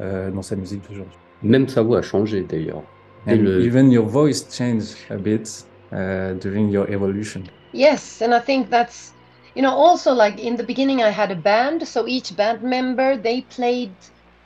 euh, 0.00 0.30
dans 0.30 0.42
sa 0.42 0.56
musique 0.56 0.82
d'aujourd'hui. 0.88 1.16
Même 1.42 1.68
sa 1.68 1.82
voix 1.82 1.98
a 1.98 2.02
changé 2.02 2.42
d'ailleurs. 2.48 2.82
And 3.26 3.36
le- 3.36 3.64
even 3.64 3.90
your 3.90 4.06
voice 4.06 4.44
changed 4.50 4.96
a 5.10 5.16
bit 5.16 5.64
uh, 5.92 6.34
during 6.40 6.70
your 6.70 6.88
evolution. 6.90 7.42
Yes, 7.74 8.20
and 8.22 8.32
I 8.34 8.40
think 8.40 8.68
that's 8.70 9.12
you 9.54 9.62
know 9.62 9.74
also 9.74 10.12
like 10.12 10.38
in 10.38 10.56
the 10.56 10.64
beginning 10.64 11.02
I 11.02 11.10
had 11.10 11.30
a 11.30 11.36
band, 11.36 11.86
so 11.88 12.06
each 12.08 12.36
band 12.36 12.62
member 12.62 13.16
they 13.16 13.42
played 13.42 13.96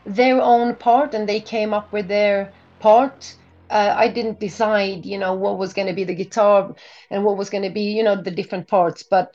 their 0.05 0.41
own 0.41 0.77
part 0.77 1.15
and 1.15 1.29
they 1.29 1.41
came 1.41 1.75
up 1.75 1.93
with 1.93 2.09
their 2.09 2.53
part. 2.81 3.35
Uh, 3.71 3.95
I 3.97 4.09
didn't 4.09 4.39
decide, 4.41 5.05
you 5.07 5.19
know, 5.19 5.35
what 5.35 5.59
was 5.59 5.73
going 5.75 5.89
to 5.89 5.95
be 5.95 6.05
the 6.05 6.15
guitar 6.15 6.75
and 7.11 7.25
what 7.25 7.37
was 7.37 7.51
going 7.51 7.65
to 7.65 7.71
be, 7.71 7.93
you 7.97 8.03
know, 8.05 8.21
the 8.23 8.31
different 8.31 8.69
parts. 8.69 9.03
But 9.03 9.35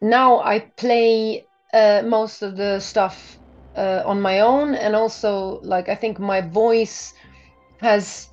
now 0.00 0.40
I 0.40 0.60
play 0.76 1.48
uh, 1.72 2.02
most 2.04 2.42
of 2.42 2.56
the 2.56 2.80
stuff 2.80 3.38
uh, 3.76 4.02
on 4.04 4.20
my 4.20 4.40
own, 4.40 4.74
and 4.74 4.94
also 4.96 5.60
like 5.62 5.88
I 5.88 5.94
think 5.94 6.18
my 6.18 6.40
voice 6.40 7.12
has 7.80 8.28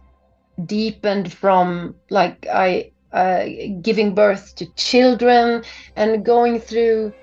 deepened 0.63 1.32
from 1.34 1.95
like 2.10 2.45
I 2.51 2.91
uh, 3.13 3.45
giving 3.82 4.13
birth 4.13 4.56
to 4.56 4.65
children 4.76 5.63
and 5.95 6.26
going 6.26 6.60
through 6.60 7.13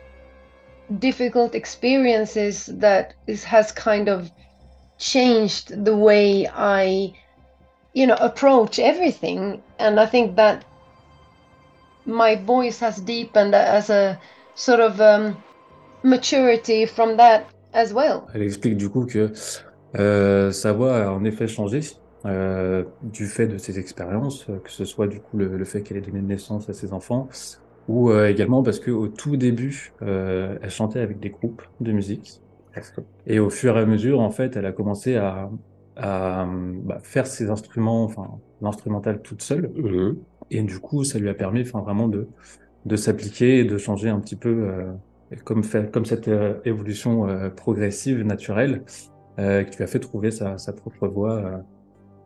difficult 0.99 1.55
experiences 1.55 2.67
that 2.67 3.15
is, 3.27 3.45
has 3.45 3.73
kind 3.73 4.09
of 4.09 4.31
changed 4.99 5.85
the 5.85 5.97
way 5.97 6.49
I, 6.49 7.13
you 7.93 8.07
know, 8.07 8.17
approach 8.21 8.79
everything. 8.79 9.63
And 9.79 9.99
I 10.01 10.07
think 10.07 10.37
that 10.37 10.65
my 12.05 12.37
voice 12.37 12.79
has 12.81 13.01
deepened 13.01 13.55
as 13.55 13.91
a 13.91 14.19
sort 14.55 14.81
of 14.81 15.01
um, 15.01 15.37
maturity 16.03 16.87
from 16.87 17.17
that 17.17 17.47
as 17.75 17.93
well. 17.93 18.29
Elle 18.35 18.43
explique 18.43 18.77
du 18.77 18.89
coup 18.89 19.07
que 19.07 19.33
euh, 19.99 20.53
sa 20.53 20.73
voix 20.73 20.97
a 20.97 21.11
en 21.11 21.25
effet 21.25 21.49
changé 21.49 21.81
euh, 22.27 22.85
du 23.03 23.27
fait 23.27 23.47
de 23.47 23.57
ses 23.57 23.79
expériences, 23.79 24.49
euh, 24.51 24.59
que 24.59 24.71
ce 24.71 24.85
soit 24.85 25.07
du 25.07 25.21
coup 25.21 25.39
le, 25.39 25.57
le 25.57 25.65
fait 25.65 25.83
qu'elle 25.83 25.97
ait 25.97 26.01
donné 26.03 26.23
naissance 26.23 26.69
à 26.69 26.73
ses 26.73 26.93
enfants, 26.93 27.29
ou 27.89 28.11
euh, 28.11 28.29
également 28.29 28.63
parce 28.63 28.81
que 28.81 28.91
au 28.91 29.09
tout 29.09 29.37
début, 29.37 29.93
euh, 30.03 30.59
elle 30.63 30.71
chantait 30.71 31.01
avec 31.01 31.21
des 31.21 31.31
groupes 31.31 31.63
de 31.81 31.93
musique. 31.93 32.43
Et 33.27 33.39
au 33.39 33.49
fur 33.49 33.79
et 33.79 33.81
à 33.81 33.87
mesure, 33.87 34.21
en 34.21 34.31
fait, 34.31 34.57
elle 34.57 34.67
a 34.67 34.73
commencé 34.73 35.17
à, 35.17 35.51
à 35.97 36.47
bah, 36.85 36.99
faire 37.03 37.27
ses 37.27 37.49
instruments, 37.49 38.05
enfin 38.05 38.29
l'instrumental 38.61 39.23
toute 39.23 39.41
seule. 39.43 39.71
Mhm. 39.77 40.17
Et 40.51 40.63
du 40.63 40.79
coup, 40.79 41.03
ça 41.05 41.19
lui 41.19 41.29
a 41.29 41.35
permis, 41.35 41.63
enfin, 41.63 41.81
vraiment 41.81 42.09
de, 42.09 42.29
de 42.85 42.97
s'appliquer 42.97 43.61
et 43.61 43.65
de 43.65 43.79
changer 43.79 44.11
un 44.11 44.21
petit 44.21 44.37
peu, 44.37 44.69
comme, 45.45 45.65
fait, 45.65 45.91
comme 45.91 46.05
cette 46.05 46.31
évolution 46.65 47.27
progressive, 47.57 48.23
naturelle, 48.25 48.85
qui 49.39 49.77
lui 49.77 49.85
a 49.85 49.87
fait 49.87 49.99
trouver 49.99 50.31
sa, 50.31 50.59
sa 50.59 50.73
propre 50.73 51.09
voix, 51.09 51.35
euh, 51.35 51.59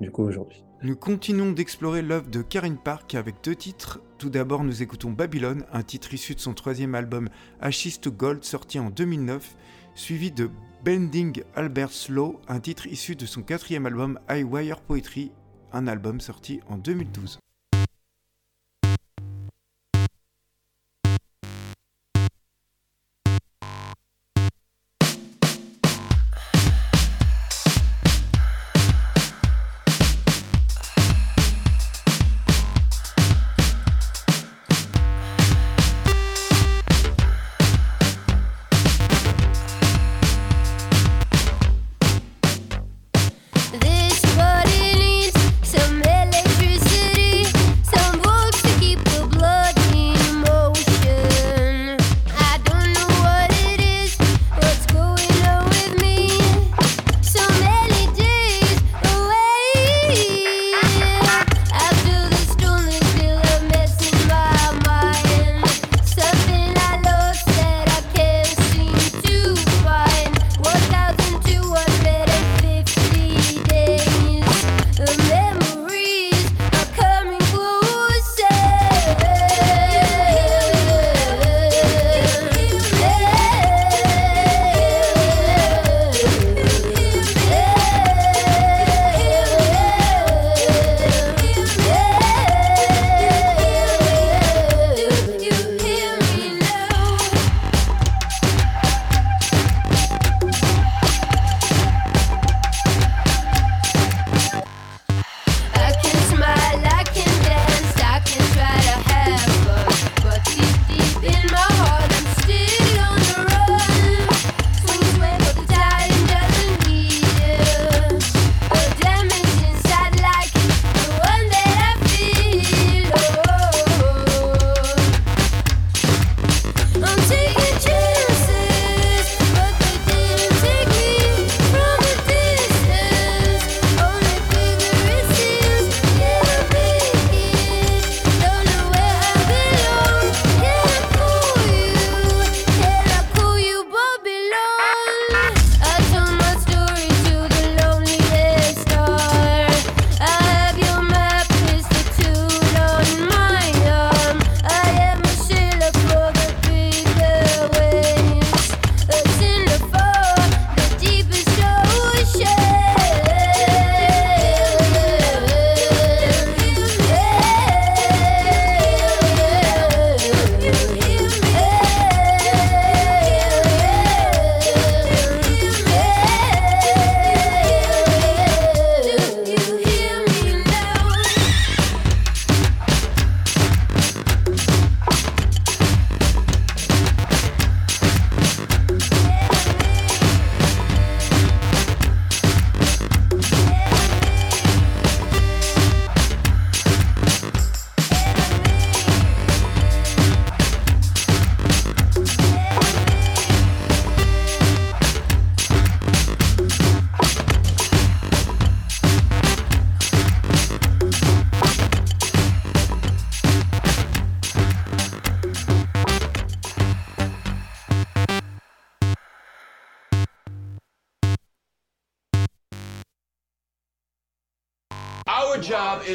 du 0.00 0.10
coup, 0.10 0.22
aujourd'hui. 0.22 0.64
Nous 0.82 0.96
continuons 0.96 1.52
d'explorer 1.52 2.00
l'œuvre 2.00 2.30
de 2.30 2.40
Karine 2.42 2.78
Park 2.78 3.14
avec 3.14 3.36
deux 3.44 3.54
titres. 3.54 4.00
Tout 4.18 4.30
d'abord, 4.30 4.64
nous 4.64 4.82
écoutons 4.82 5.12
Babylone, 5.12 5.64
un 5.72 5.82
titre 5.82 6.14
issu 6.14 6.34
de 6.34 6.40
son 6.40 6.54
troisième 6.54 6.94
album 6.94 7.28
Ashes 7.60 8.00
to 8.00 8.10
Gold, 8.10 8.44
sorti 8.44 8.78
en 8.78 8.88
2009, 8.88 9.56
suivi 9.94 10.32
de 10.32 10.50
Bending 10.84 11.42
Albert 11.54 11.92
Slow, 11.92 12.40
un 12.48 12.60
titre 12.60 12.86
issu 12.86 13.14
de 13.14 13.26
son 13.26 13.42
quatrième 13.42 13.84
album 13.84 14.18
I 14.30 14.42
Wire 14.42 14.80
Poetry, 14.80 15.32
un 15.72 15.86
album 15.86 16.20
sorti 16.20 16.60
en 16.68 16.78
2012. 16.78 17.38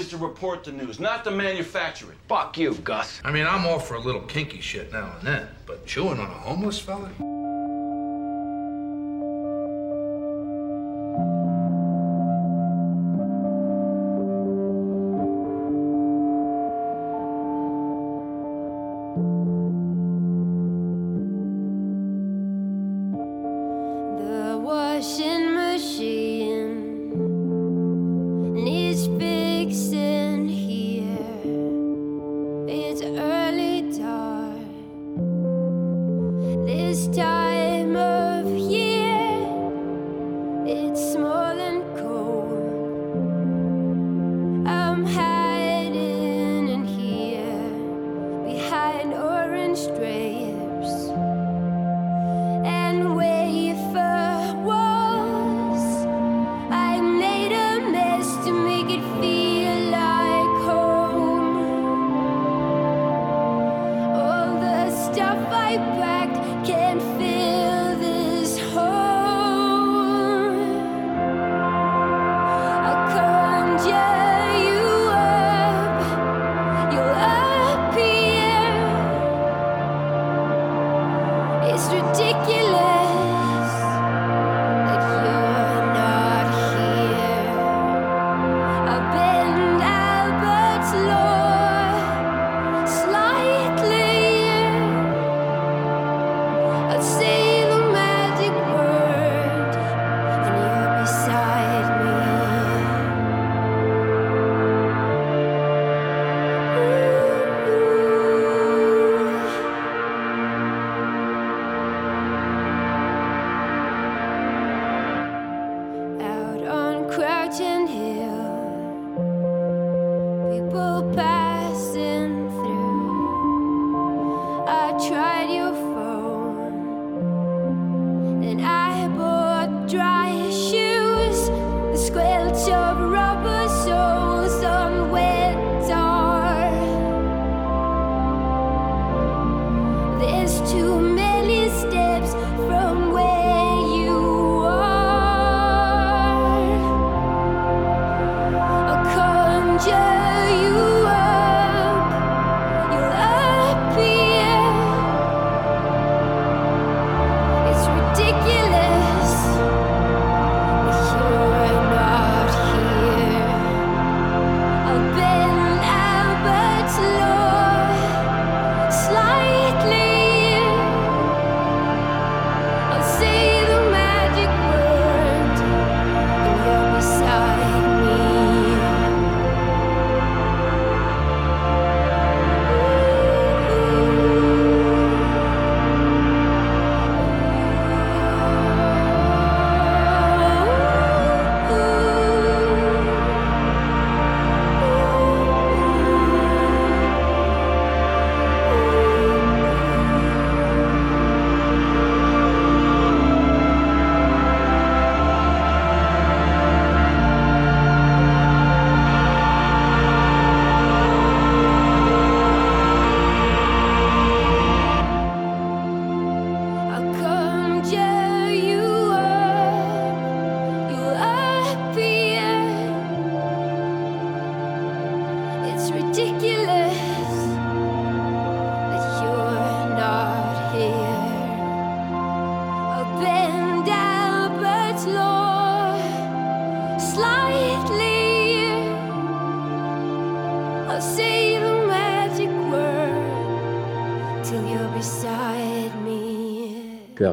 Is 0.06 0.12
to 0.12 0.18
report 0.18 0.64
the 0.64 0.72
news, 0.72 1.00
not 1.00 1.24
to 1.24 1.32
manufacture 1.32 2.12
it. 2.12 2.18
Fuck 2.28 2.58
you, 2.58 2.76
Gus. 2.76 3.22
I 3.24 3.32
mean, 3.32 3.48
I'm 3.48 3.66
all 3.66 3.80
for 3.80 3.96
a 3.96 4.00
little 4.00 4.22
kinky 4.22 4.62
shit 4.62 4.92
now 4.94 5.16
and 5.18 5.28
then, 5.28 5.48
but 5.66 5.86
chewing 5.86 6.20
on 6.20 6.30
a 6.30 6.34
homeless 6.34 6.80
fella? 6.80 7.10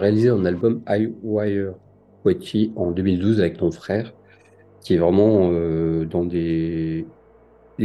Réalisé 0.03 0.29
un 0.31 0.45
album 0.45 0.83
I 0.89 1.13
Wire 1.23 1.75
Poetry 2.23 2.73
en 2.75 2.91
2012 2.91 3.41
avec 3.41 3.57
ton 3.57 3.71
frère, 3.71 4.13
qui 4.81 4.95
est 4.95 4.99
vraiment 4.99 5.51
euh, 5.53 6.05
dans 6.05 6.25
des, 6.25 7.07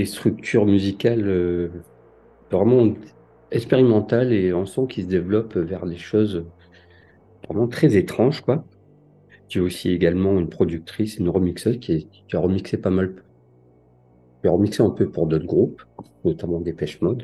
structures 0.05 0.65
musicales 0.65 1.27
euh, 1.27 1.69
vraiment 2.51 2.93
expérimentales 3.51 4.33
et 4.33 4.51
on 4.53 4.65
sent 4.65 4.87
qu'il 4.89 5.03
se 5.03 5.09
développe 5.09 5.55
vers 5.55 5.85
des 5.85 5.97
choses 5.97 6.45
vraiment 7.45 7.67
très 7.67 7.95
étranges, 7.95 8.41
quoi. 8.41 8.65
Tu 9.47 9.59
es 9.59 9.61
aussi 9.61 9.91
également 9.91 10.37
une 10.39 10.49
productrice, 10.49 11.17
une 11.19 11.29
remixeuse 11.29 11.79
qui, 11.79 12.07
qui 12.27 12.35
a 12.35 12.39
remixé 12.39 12.77
pas 12.77 12.89
mal. 12.89 13.13
Tu 14.41 14.49
as 14.49 14.51
remixé 14.51 14.83
un 14.83 14.89
peu 14.89 15.07
pour 15.09 15.27
d'autres 15.27 15.45
groupes, 15.45 15.81
notamment 16.25 16.59
Dépêche 16.59 16.99
Mode. 17.01 17.23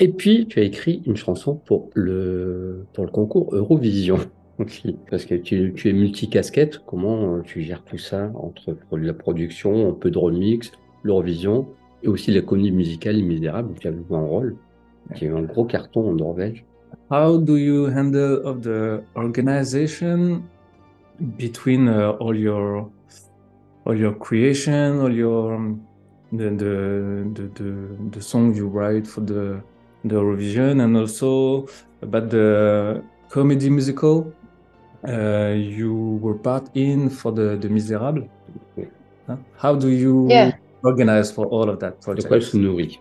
Et 0.00 0.08
puis, 0.08 0.46
tu 0.46 0.60
as 0.60 0.62
écrit 0.62 1.02
une 1.06 1.16
chanson 1.16 1.56
pour 1.56 1.90
le, 1.94 2.86
pour 2.92 3.04
le 3.04 3.10
concours 3.10 3.52
Eurovision 3.52 4.18
aussi. 4.58 4.96
Parce 5.10 5.24
que 5.24 5.34
tu, 5.34 5.72
tu 5.74 5.88
es 5.88 5.92
multicasquette. 5.92 6.80
Comment 6.86 7.34
euh, 7.34 7.42
tu 7.42 7.62
gères 7.62 7.82
tout 7.84 7.98
ça 7.98 8.30
entre 8.36 8.76
la 8.92 9.14
production, 9.14 9.88
un 9.88 9.92
peu 9.94 10.10
de 10.10 10.18
remix, 10.18 10.70
l'Eurovision 11.02 11.68
et 12.04 12.08
aussi 12.08 12.30
la 12.30 12.42
comédie 12.42 12.70
musicale 12.70 13.16
Les 13.16 13.22
Misérables 13.22 13.72
où 13.72 13.74
tu 13.78 13.88
as 13.88 13.92
joué 13.92 14.16
un 14.16 14.20
rôle 14.20 14.56
qui 15.16 15.24
eu 15.24 15.34
un 15.34 15.42
gros 15.42 15.64
carton 15.64 16.10
en 16.10 16.14
Norvège. 16.14 16.64
How 17.10 17.38
do 17.38 17.56
you 17.56 17.86
handle 17.86 18.54
the 18.60 19.02
organization 19.16 20.42
between 21.18 21.88
uh, 21.88 22.12
all 22.20 22.36
your 22.36 22.90
creation, 24.20 25.00
all 25.00 25.12
your 25.12 25.54
um, 25.54 25.80
the, 26.32 26.52
you 28.54 28.68
write 28.68 29.06
for 29.06 29.22
the 29.22 29.62
the 30.04 30.14
Eurovision, 30.16 30.80
and 30.82 30.96
also 30.96 31.66
about 32.02 32.30
the 32.30 33.02
comedy 33.30 33.70
musical 33.70 34.32
uh, 35.08 35.54
you 35.56 36.18
were 36.22 36.34
part 36.34 36.68
in 36.74 37.08
for 37.10 37.32
the 37.32 37.56
the 37.56 37.68
Misérables. 37.68 38.28
Huh? 39.26 39.36
How 39.56 39.74
do 39.74 39.88
you 39.88 40.26
Yeah. 40.28 40.52
organize 40.82 41.30
for 41.30 41.46
all 41.46 41.68
of 41.68 41.78
that 41.80 41.98
De 42.00 42.04
project? 42.04 42.28
quoi 42.28 42.36
elle 42.36 42.42
se 42.42 42.56
nourrit 42.56 42.98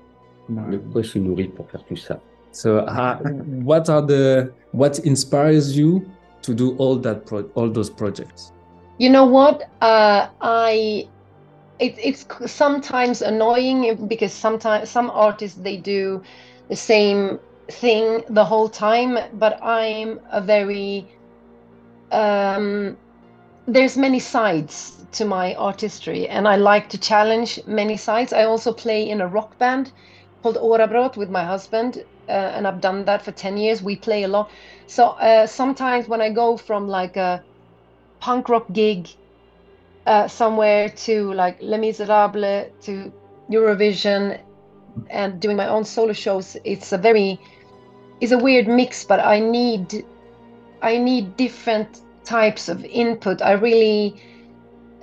No. 0.50 0.62
De 0.72 0.78
quoi 0.78 1.02
elle 1.02 1.08
se 1.08 1.20
nourrit 1.20 1.48
pour 1.50 1.70
faire 1.70 1.84
tout 1.86 1.96
ça 1.98 2.20
So, 2.52 2.86
how, 2.88 3.20
what 3.64 3.88
are 3.90 4.02
the 4.02 4.52
what 4.72 5.00
inspires 5.06 5.78
you 5.78 6.02
to 6.42 6.54
do 6.54 6.76
all 6.80 6.98
that 7.02 7.26
pro- 7.26 7.50
all 7.56 7.70
those 7.70 7.90
projects? 7.90 8.52
You 8.98 9.10
know 9.12 9.26
what? 9.26 9.62
Uh, 9.82 10.28
I 10.42 11.08
it, 11.80 11.96
it's 12.00 12.26
sometimes 12.48 13.22
annoying 13.22 14.08
because 14.08 14.34
sometimes 14.34 14.90
some 14.90 15.12
artists 15.12 15.60
they 15.62 15.78
do 15.78 16.22
the 16.70 16.76
same 16.76 17.40
thing 17.72 18.24
the 18.30 18.46
whole 18.46 18.70
time, 18.70 19.18
but 19.34 19.60
I'm 19.64 20.20
a 20.32 20.42
very 20.42 21.12
um, 22.12 22.98
there's 23.68 23.98
many 23.98 24.20
sides 24.20 25.06
to 25.14 25.26
my 25.26 25.56
artistry, 25.56 26.28
and 26.28 26.48
I 26.48 26.56
like 26.56 26.90
to 26.90 26.98
challenge 26.98 27.60
many 27.68 27.98
sides. 27.98 28.34
I 28.34 28.46
also 28.46 28.74
play 28.74 29.10
in 29.10 29.22
a 29.22 29.28
rock 29.28 29.58
band 29.58 29.92
called 30.42 30.58
Orabrot 30.58 31.18
with 31.18 31.30
my 31.30 31.44
husband, 31.44 32.06
uh, 32.30 32.32
and 32.32 32.68
I've 32.68 32.82
done 32.82 33.06
that 33.06 33.24
for 33.24 33.32
ten 33.32 33.58
years. 33.58 33.82
We 33.84 33.98
play 33.98 34.24
a 34.24 34.28
lot, 34.30 34.52
so 34.88 35.10
uh, 35.10 35.48
sometimes 35.48 36.08
when 36.08 36.22
I 36.22 36.30
go 36.32 36.58
from 36.58 36.88
like 36.88 37.18
a 37.18 37.46
punk 38.22 38.50
rock 38.50 38.68
gig 38.74 39.10
uh, 40.06 40.28
somewhere 40.28 40.90
to 40.90 41.34
like 41.34 41.58
Les 41.62 41.78
Miserables 41.78 42.72
to 42.82 43.14
Eurovision 43.52 44.42
and 45.10 45.40
doing 45.40 45.56
my 45.58 45.68
own 45.68 45.84
solo 45.84 46.14
shows 46.14 46.56
it's 46.64 46.92
a 46.92 46.98
very 46.98 47.40
it's 48.20 48.32
a 48.32 48.38
weird 48.38 48.68
mix 48.68 49.04
but 49.04 49.20
I 49.20 49.40
need 49.40 50.06
I 50.82 50.98
need 50.98 51.36
different 51.38 52.02
types 52.26 52.68
of 52.70 52.84
input. 52.86 53.42
I 53.42 53.54
really 53.54 54.22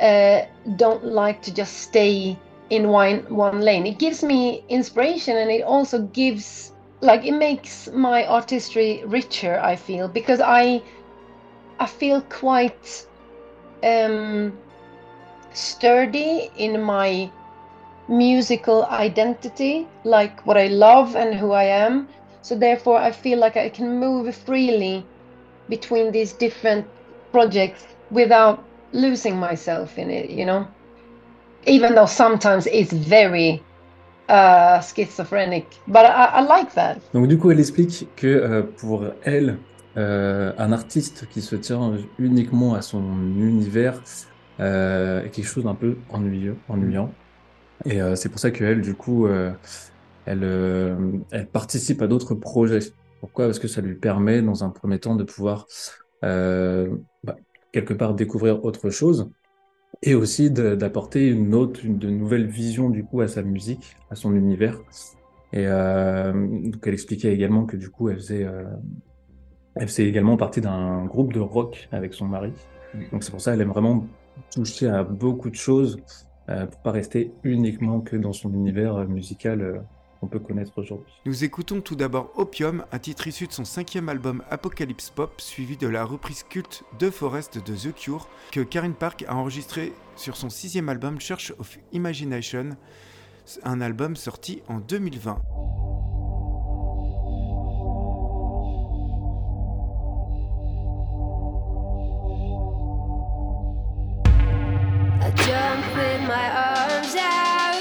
uh, 0.01 0.43
don't 0.77 1.05
like 1.05 1.43
to 1.43 1.55
just 1.55 1.75
stay 1.77 2.43
in 2.71 2.89
one 2.89 3.25
one 3.29 3.61
lane. 3.61 3.87
It 3.87 3.99
gives 3.99 4.23
me 4.23 4.65
inspiration 4.69 5.37
and 5.37 5.51
it 5.51 5.63
also 5.63 6.03
gives 6.03 6.73
like 7.01 7.25
it 7.25 7.33
makes 7.33 7.89
my 7.93 8.25
artistry 8.27 9.03
richer 9.07 9.59
I 9.61 9.77
feel 9.77 10.09
because 10.09 10.41
I 10.41 10.83
I 11.79 11.87
feel 11.87 12.23
quite 12.23 13.07
um, 13.83 14.59
sturdy 15.53 16.51
in 16.57 16.81
my 16.83 17.33
musical 18.09 18.85
identity, 18.87 19.87
like 20.05 20.45
what 20.47 20.57
I 20.57 20.69
love 20.69 21.17
and 21.17 21.35
who 21.35 21.53
I 21.53 21.65
am. 21.65 22.09
So 22.43 22.55
therefore, 22.55 22.99
I 22.99 23.11
feel 23.11 23.39
like 23.39 23.57
I 23.57 23.69
can 23.69 23.99
move 23.99 24.35
freely 24.35 25.05
between 25.69 26.13
these 26.13 26.33
different 26.33 26.87
projects 27.33 27.87
without 28.11 28.63
losing 28.93 29.37
myself 29.37 29.99
in 29.99 30.11
it. 30.11 30.31
You 30.31 30.45
know, 30.45 30.67
even 31.67 31.95
though 31.95 32.07
sometimes 32.07 32.67
it's 32.67 32.93
very 32.93 33.63
uh, 34.29 34.81
schizophrenic, 34.81 35.67
but 35.89 36.05
I, 36.05 36.41
I 36.41 36.41
like 36.43 36.75
that. 36.75 36.99
Donc 37.13 37.29
du 37.29 37.39
coup, 37.39 37.51
elle 37.51 37.61
explique 37.61 38.09
que 38.17 38.27
euh, 38.27 38.63
pour 38.63 39.05
elle, 39.23 39.59
euh, 39.97 40.53
un 40.59 40.73
artiste 40.73 41.27
qui 41.31 41.41
se 41.41 41.57
tient 41.57 41.93
uniquement 42.19 42.75
à 42.75 42.83
son 42.83 43.03
univers 43.39 44.01
euh, 44.61 45.25
est 45.25 45.31
quelque 45.31 45.47
chose 45.47 45.65
d'un 45.65 45.75
peu 45.75 45.97
ennuyeux, 46.11 46.57
ennuyant. 46.69 47.11
Et 47.87 48.01
euh, 48.01 48.17
c'est 48.17 48.29
pour 48.29 48.39
ça 48.39 48.51
qu'elle, 48.51 48.81
du 48.81 48.95
coup, 48.95 49.27
euh, 49.27 49.53
elle, 50.27 50.45
euh, 50.45 50.97
elle 51.31 51.47
participe 51.47 52.01
à 52.03 52.07
d'autres 52.07 52.35
projets. 52.35 52.81
Pourquoi? 53.21 53.47
Parce 53.47 53.59
que 53.59 53.69
ça 53.69 53.81
lui 53.81 53.95
permet, 53.95 54.43
dans 54.43 54.65
un 54.65 54.71
premier 54.71 54.99
temps, 54.99 55.17
de 55.17 55.25
pouvoir 55.25 55.67
bah, 56.23 57.37
quelque 57.73 57.93
part 57.93 58.15
découvrir 58.15 58.65
autre 58.65 58.89
chose 58.89 59.31
et 60.03 60.15
aussi 60.15 60.51
d'apporter 60.51 61.29
une 61.29 61.55
autre, 61.55 61.85
une 61.85 61.99
de 61.99 62.09
nouvelles 62.09 62.47
visions 62.47 62.89
du 62.89 63.05
coup 63.05 63.21
à 63.21 63.29
sa 63.29 63.43
musique, 63.43 63.97
à 64.11 64.15
son 64.15 64.35
univers. 64.35 64.81
Et 65.53 65.67
donc 65.67 66.87
elle 66.87 66.95
expliquait 66.95 67.33
également 67.35 67.67
que 67.67 67.77
du 67.77 67.91
coup 67.91 68.09
elle 68.09 68.17
faisait, 68.17 68.47
elle 69.75 69.89
faisait 69.89 70.07
également 70.07 70.39
partie 70.39 70.63
d'un 70.63 71.05
groupe 71.05 71.35
de 71.35 71.41
rock 71.41 71.89
avec 71.93 72.15
son 72.15 72.25
mari. 72.25 72.55
Donc 73.13 73.23
c'est 73.23 73.31
pour 73.31 73.43
ça 73.43 73.53
qu'elle 73.53 73.61
aime 73.61 73.69
vraiment 73.69 74.07
toucher 74.51 74.89
à 74.89 75.05
beaucoup 75.05 75.51
de 75.51 75.57
choses 75.57 75.99
euh, 76.51 76.67
pour 76.67 76.81
pas 76.81 76.91
rester 76.93 77.33
uniquement 77.43 78.01
que 78.01 78.17
dans 78.17 78.35
son 78.35 78.53
univers 78.53 78.97
euh, 78.97 79.07
musical 79.07 79.63
euh, 79.63 79.79
qu'on 80.21 80.27
peut 80.27 80.39
connaître 80.39 80.73
aujourd'hui. 80.77 81.13
Nous 81.25 81.43
écoutons 81.43 81.81
tout 81.81 81.97
d'abord 81.97 82.33
Opium, 82.37 82.85
un 82.93 82.99
titre 82.99 83.27
issu 83.27 83.47
de 83.47 83.53
son 83.53 83.65
cinquième 83.65 84.11
album 84.11 84.43
Apocalypse 84.51 85.09
Pop, 85.09 85.41
suivi 85.41 85.79
de 85.79 85.89
la 85.89 86.05
reprise 86.05 86.43
culte 86.43 86.85
de 86.99 87.09
Forest 87.09 87.65
de 87.65 87.75
The 87.75 87.95
Cure, 87.95 88.29
que 88.53 88.61
Karen 88.61 88.93
Park 88.93 89.25
a 89.27 89.37
enregistré 89.37 89.93
sur 90.17 90.37
son 90.37 90.51
sixième 90.51 90.91
album 90.91 91.19
Church 91.19 91.55
of 91.59 91.79
Imagination, 91.93 92.77
un 93.63 93.81
album 93.81 94.15
sorti 94.15 94.63
en 94.69 94.81
2020. 94.81 95.41
My 106.27 106.49
arms 106.49 107.15
out. 107.17 107.75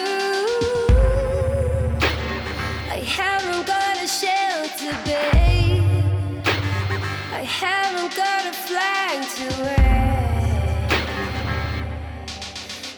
I 2.92 3.00
haven't 3.18 3.66
got 3.66 4.04
a 4.04 4.08
shelter, 4.08 4.96
babe. 5.06 5.84
I 7.32 7.44
haven't 7.44 8.16
got 8.16 8.46
a 8.46 8.54
flag 8.54 9.24
to 9.38 9.48
wear. 9.64 9.84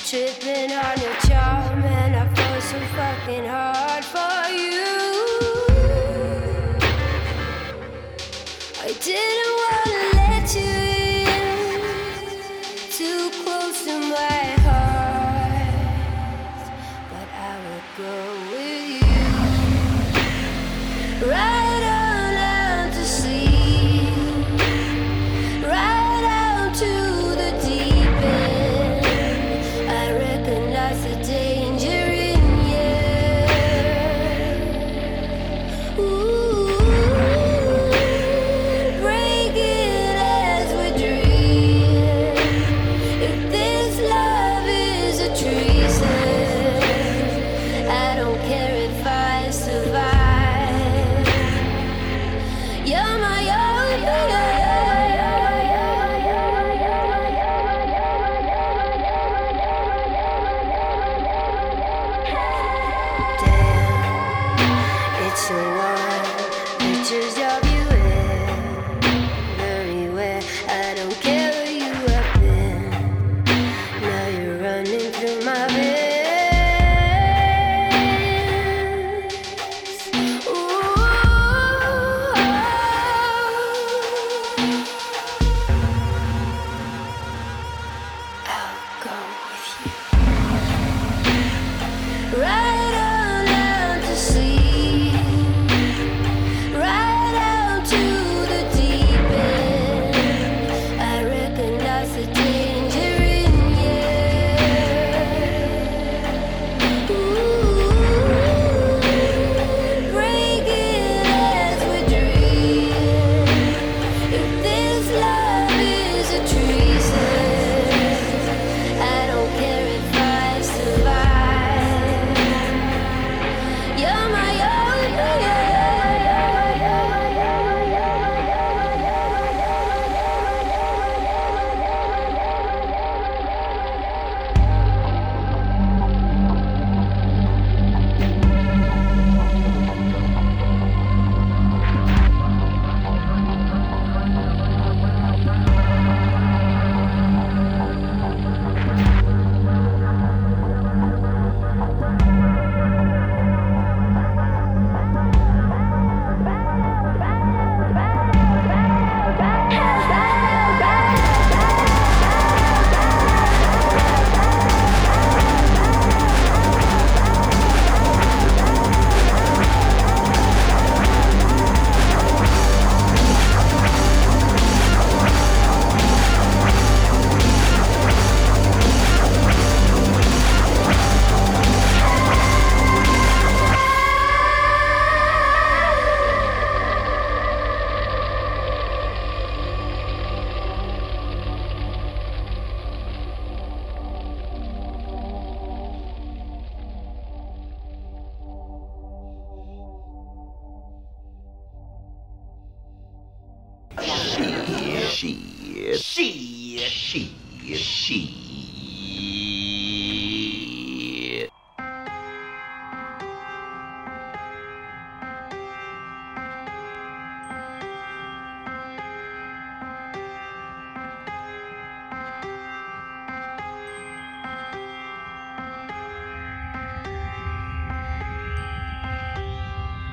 Tripping 0.07 0.71
on 0.71 0.95
your 1.01 1.15
charm, 1.27 1.83
and 1.83 2.15
I 2.15 2.27
fall 2.33 2.61
so 2.61 2.79
fucking 2.95 3.45
hard 3.45 4.03
for 4.03 4.44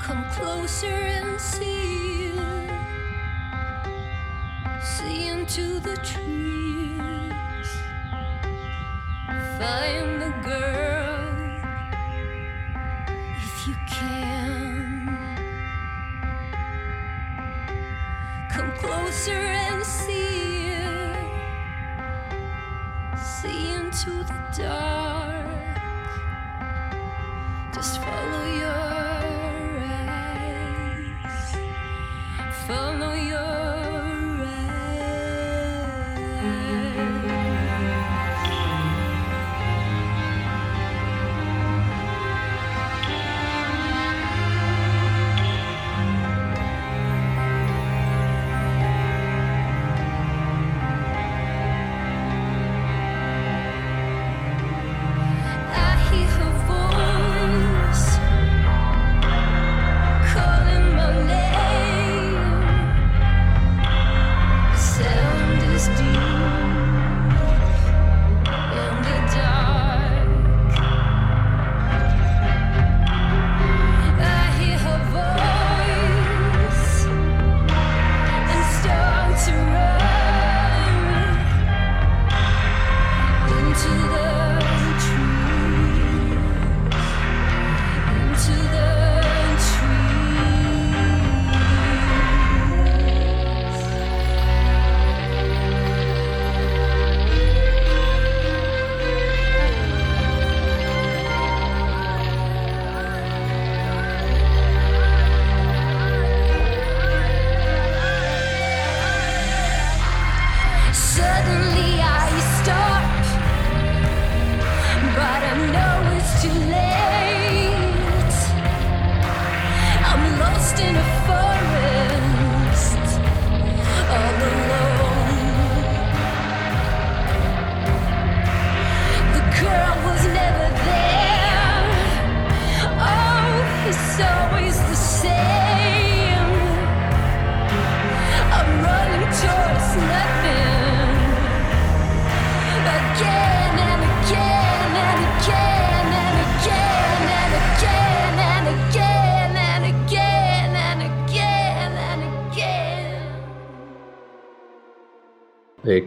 Come 0.03 0.25
closer 0.31 0.87
and 0.89 1.41
see. 1.41 2.25
you. 2.25 2.35
See 4.83 5.29
into 5.29 5.79
the 5.79 5.97
trees. 5.99 7.71
Find 9.61 10.21
the 10.21 10.33
girl 10.43 11.23
if 13.37 13.69
you 13.69 13.77
can. 13.89 15.17
Come 18.51 18.73
closer 18.73 19.31
and 19.31 19.87
see. 19.87 20.67
you. 20.67 21.15
See 23.17 23.71
into 23.71 24.25
the 24.25 24.39
dark. 24.59 24.82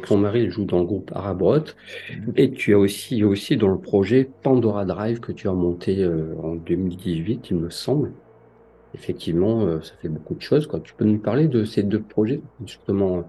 Avec 0.05 0.09
ton 0.09 0.17
mari, 0.17 0.51
joue 0.51 0.65
dans 0.65 0.77
le 0.77 0.85
groupe 0.85 1.11
Arabrot. 1.15 1.73
Et 2.35 2.51
tu 2.51 2.75
as 2.75 2.77
aussi, 2.77 3.23
aussi 3.23 3.57
dans 3.57 3.69
le 3.69 3.79
projet 3.79 4.29
Pandora 4.43 4.85
Drive 4.85 5.19
que 5.19 5.31
tu 5.31 5.49
as 5.49 5.53
monté 5.53 6.03
euh, 6.03 6.35
en 6.43 6.53
2018, 6.53 7.47
il 7.49 7.57
me 7.57 7.71
semble. 7.71 8.11
Effectivement, 8.93 9.61
euh, 9.61 9.81
ça 9.81 9.93
fait 9.99 10.09
beaucoup 10.09 10.35
de 10.35 10.41
choses. 10.41 10.69
Tu 10.83 10.93
peux 10.93 11.05
nous 11.05 11.17
parler 11.17 11.47
de 11.47 11.63
ces 11.63 11.81
deux 11.81 12.01
projets, 12.01 12.39
justement, 12.67 13.17
euh, 13.17 13.21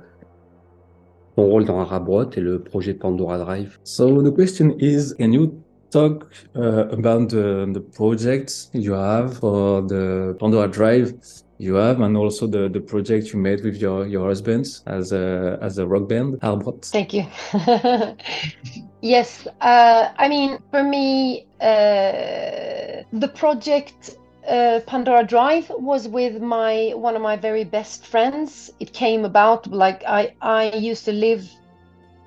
ton 1.37 1.47
rôle 1.47 1.65
dans 1.65 1.81
Arabrot 1.81 2.31
et 2.37 2.41
le 2.41 2.61
projet 2.61 2.93
Pandora 2.93 3.39
Drive? 3.39 3.79
So 3.83 4.23
the 4.23 4.35
question 4.35 4.75
is, 4.79 5.15
can 5.19 5.33
you 5.33 5.55
talk 5.91 6.27
uh, 6.57 6.89
about 6.93 7.29
the 7.29 7.81
projects 7.95 8.71
you 8.75 8.93
have 8.93 9.39
for 9.39 9.81
the 9.81 10.37
Pandora 10.39 10.69
Drive? 10.69 11.15
You 11.59 11.75
have, 11.75 12.01
and 12.01 12.17
also 12.17 12.47
the, 12.47 12.69
the 12.69 12.81
project 12.81 13.33
you 13.33 13.39
made 13.39 13.65
with 13.65 13.77
your, 13.77 14.07
your 14.07 14.29
husband 14.29 14.67
as 14.87 15.13
a 15.13 15.59
as 15.63 15.79
a 15.79 15.87
rock 15.87 16.09
band, 16.09 16.41
Arbrot? 16.41 16.85
Thank 16.87 17.15
you. 17.15 17.27
yes, 19.01 19.47
uh, 19.61 20.13
I 20.19 20.29
mean, 20.29 20.59
for 20.71 20.83
me, 20.83 21.47
uh, 21.61 23.03
the 23.13 23.31
project 23.35 24.17
uh, 24.47 24.81
Pandora 24.87 25.25
Drive 25.25 25.71
was 25.71 26.09
with 26.09 26.41
my 26.41 26.93
one 26.95 27.17
of 27.17 27.23
my 27.23 27.37
very 27.37 27.65
best 27.65 28.07
friends. 28.07 28.71
It 28.81 28.93
came 28.93 29.25
about 29.25 29.67
like 29.67 30.05
I 30.05 30.35
I 30.41 30.73
used 30.73 31.05
to 31.07 31.13
live 31.13 31.49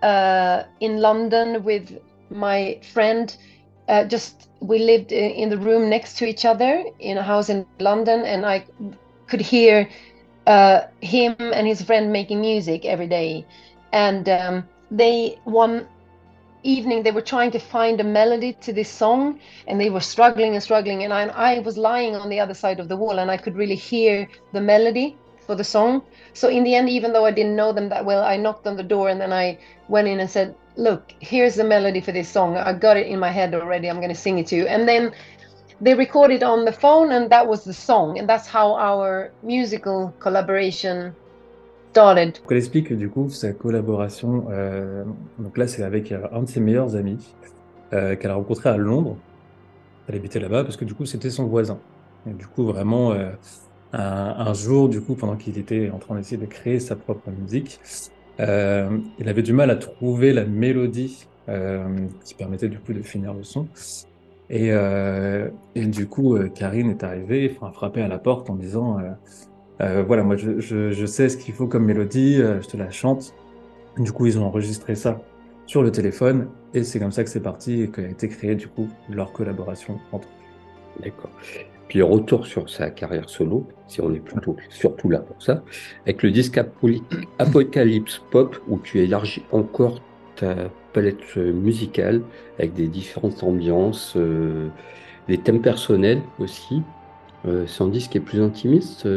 uh, 0.02 0.64
in 0.80 0.98
London 0.98 1.64
with 1.64 1.98
my 2.30 2.80
friend. 2.94 3.36
Uh, 3.88 4.04
just 4.04 4.50
we 4.60 4.80
lived 4.80 5.12
in, 5.12 5.32
in 5.32 5.50
the 5.50 5.58
room 5.58 5.90
next 5.90 6.18
to 6.18 6.26
each 6.26 6.46
other 6.46 6.84
in 7.00 7.18
a 7.18 7.24
house 7.24 7.50
in 7.50 7.66
London, 7.80 8.26
and 8.26 8.46
I 8.46 8.66
could 9.30 9.42
hear 9.42 9.88
uh, 10.48 10.82
him 11.02 11.36
and 11.40 11.68
his 11.68 11.82
friend 11.82 12.12
making 12.12 12.42
music 12.42 12.86
every 12.86 13.08
day. 13.08 13.46
And 13.92 14.28
um, 14.30 14.68
they 14.92 15.40
one 15.46 15.88
evening 16.64 17.04
they 17.04 17.12
were 17.12 17.22
trying 17.22 17.52
to 17.52 17.60
find 17.60 18.00
a 18.02 18.04
melody 18.04 18.54
to 18.54 18.74
this 18.74 18.90
song, 18.90 19.40
and 19.68 19.80
they 19.80 19.90
were 19.90 20.02
struggling 20.02 20.54
and 20.54 20.64
struggling. 20.64 21.04
And 21.04 21.14
I, 21.14 21.28
I 21.28 21.60
was 21.60 21.78
lying 21.78 22.16
on 22.16 22.30
the 22.30 22.40
other 22.40 22.54
side 22.54 22.80
of 22.80 22.90
the 22.90 22.98
wall, 22.98 23.20
and 23.20 23.32
I 23.32 23.38
could 23.38 23.56
really 23.56 23.76
hear 23.76 24.28
the 24.54 24.62
melody 24.62 25.16
for 25.46 25.56
the 25.56 25.64
song. 25.64 26.04
So 26.34 26.48
in 26.48 26.64
the 26.64 26.76
end, 26.76 26.90
even 26.90 27.14
though 27.14 27.26
I 27.26 27.32
didn't 27.32 27.56
know 27.56 27.72
them 27.74 27.90
that 27.90 28.06
well, 28.06 28.24
I 28.24 28.38
knocked 28.38 28.68
on 28.68 28.76
the 28.78 28.84
door, 28.84 29.10
and 29.10 29.20
then 29.22 29.34
I 29.34 29.58
went 29.88 30.08
in 30.08 30.20
and 30.20 30.30
said, 30.30 30.56
"Look, 30.76 31.14
here's 31.20 31.56
the 31.56 31.64
melody 31.64 32.02
for 32.02 32.12
this 32.12 32.30
song. 32.30 32.58
I 32.58 32.74
got 32.74 32.98
it 32.98 33.08
in 33.08 33.20
my 33.20 33.32
head 33.32 33.54
already. 33.56 33.90
I'm 33.90 33.98
going 33.98 34.10
to 34.10 34.16
sing 34.16 34.40
it 34.40 34.48
to 34.48 34.56
you." 34.56 34.68
And 34.68 34.88
then 34.88 35.12
they 35.82 35.94
recorded 35.94 36.44
on 36.44 36.66
the 36.66 36.74
phone 36.74 37.12
and 37.12 37.30
that 37.30 37.48
was 37.48 37.64
the 37.64 37.74
song 37.74 38.18
and 38.20 38.28
that's 38.28 38.48
how 38.48 38.76
our 38.76 39.32
musical 39.44 40.12
collaboration 40.20 41.14
started. 41.92 42.40
Elle 42.50 42.58
explique 42.58 42.94
du 42.94 43.10
coup 43.10 43.30
sa 43.30 43.54
collaboration. 43.54 44.46
euh, 44.52 45.04
donc 45.40 45.58
là, 45.58 45.68
c'est 45.68 45.84
avec 45.84 46.12
euh, 46.12 46.28
un 46.32 46.44
de 46.44 46.50
ses 46.50 46.60
meilleurs 46.60 46.96
amis 46.96 47.36
euh, 47.94 48.16
qu'elle 48.16 48.32
a 48.32 48.36
rencontré 48.36 48.70
à 48.70 48.78
Londres. 48.78 49.18
Elle 50.08 50.16
habitait 50.16 50.40
là-bas 50.40 50.64
parce 50.64 50.78
que 50.78 50.86
du 50.86 50.94
coup, 50.94 51.06
c'était 51.06 51.30
son 51.30 51.46
voisin. 51.46 51.80
Et 52.30 52.34
du 52.34 52.46
coup, 52.48 52.66
vraiment, 52.66 53.14
un, 53.14 53.30
un 53.94 54.54
jour, 54.54 54.90
du 54.90 55.02
coup, 55.02 55.16
pendant 55.16 55.36
qu'il 55.36 55.58
était 55.58 55.90
en 55.92 56.00
train 56.00 56.16
d'essayer 56.16 56.38
de 56.38 56.46
créer 56.46 56.80
sa 56.80 56.96
propre 56.96 57.30
musique, 57.30 57.80
il 58.40 59.30
avait 59.30 59.44
du 59.44 59.54
mal 59.54 59.70
à 59.70 59.76
trouver 59.76 60.34
la 60.34 60.46
mélodie 60.46 61.28
qui 62.26 62.34
permettait 62.34 62.70
du 62.70 62.80
coup 62.80 62.94
de 62.94 63.02
finir 63.04 63.34
le 63.34 63.44
son. 63.44 63.68
Et, 64.50 64.72
euh, 64.72 65.50
et 65.76 65.86
du 65.86 66.08
coup, 66.08 66.36
euh, 66.36 66.50
Karine 66.50 66.90
est 66.90 67.04
arrivée, 67.04 67.56
a 67.62 67.72
frappé 67.72 68.02
à 68.02 68.08
la 68.08 68.18
porte 68.18 68.50
en 68.50 68.56
disant 68.56 68.98
euh, 69.82 70.04
voilà, 70.04 70.24
moi 70.24 70.36
je, 70.36 70.60
je, 70.60 71.06
sais 71.06 71.30
ce 71.30 71.38
qu'il 71.38 71.54
faut 71.54 71.68
comme 71.68 71.86
mélodie, 71.86 72.38
je 72.38 72.68
te 72.68 72.76
la 72.76 72.90
chante. 72.90 73.34
Du 73.98 74.12
coup, 74.12 74.26
ils 74.26 74.40
ont 74.40 74.46
enregistré 74.46 74.96
ça 74.96 75.22
sur 75.66 75.84
le 75.84 75.92
téléphone 75.92 76.48
et 76.74 76.84
c'est 76.84 77.00
comme 77.00 77.12
ça 77.12 77.24
que 77.24 77.30
c'est 77.30 77.40
parti 77.42 77.84
et 77.84 77.90
qu'a 77.90 78.02
été 78.02 78.28
créé 78.28 78.56
du 78.56 78.68
coup 78.68 78.88
leur 79.10 79.32
collaboration 79.32 80.00
entre 80.12 80.28
eux. 80.28 81.04
D'accord. 81.04 81.32
Puis 81.88 82.02
retour 82.02 82.46
sur 82.46 82.70
sa 82.70 82.90
carrière 82.90 83.30
solo, 83.30 83.68
si 83.88 84.02
on 84.02 84.14
est 84.14 84.20
plutôt 84.20 84.56
surtout 84.70 85.10
là 85.10 85.20
pour 85.20 85.42
ça, 85.42 85.64
avec 86.04 86.22
le 86.24 86.32
disque 86.32 86.60
Apocalypse 87.40 88.22
Pop 88.32 88.58
où 88.68 88.80
tu 88.80 89.00
élargis 89.00 89.44
encore 89.52 90.02
ta 90.36 90.70
palette 90.94 91.38
euh, 91.38 91.52
musicale 91.52 92.22
avec 92.58 92.74
des 92.74 92.88
différentes 92.88 93.44
ambiances, 93.44 94.14
euh, 94.16 94.68
des 95.28 95.38
thèmes 95.38 95.62
personnels 95.62 96.22
aussi. 96.40 96.82
Euh, 97.48 97.66
c'est 97.68 97.84
un 97.84 97.88
disque 97.88 98.12
qui 98.12 98.18
est 98.18 98.22
plus 98.22 98.42
intimiste. 98.42 99.08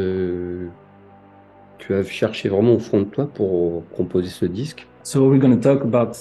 tu 1.79 1.93
as 1.93 2.03
cherché 2.03 2.47
vraiment 2.47 2.75
au 2.75 2.79
fond 2.79 2.99
de 3.01 3.05
toi 3.05 3.27
pour 3.33 3.83
composer 3.95 4.29
ce 4.29 4.45
disque. 4.45 4.87
So 5.03 5.27
we're 5.27 5.39
going 5.39 5.59
to 5.59 5.61
talk 5.61 5.83
about 5.83 6.17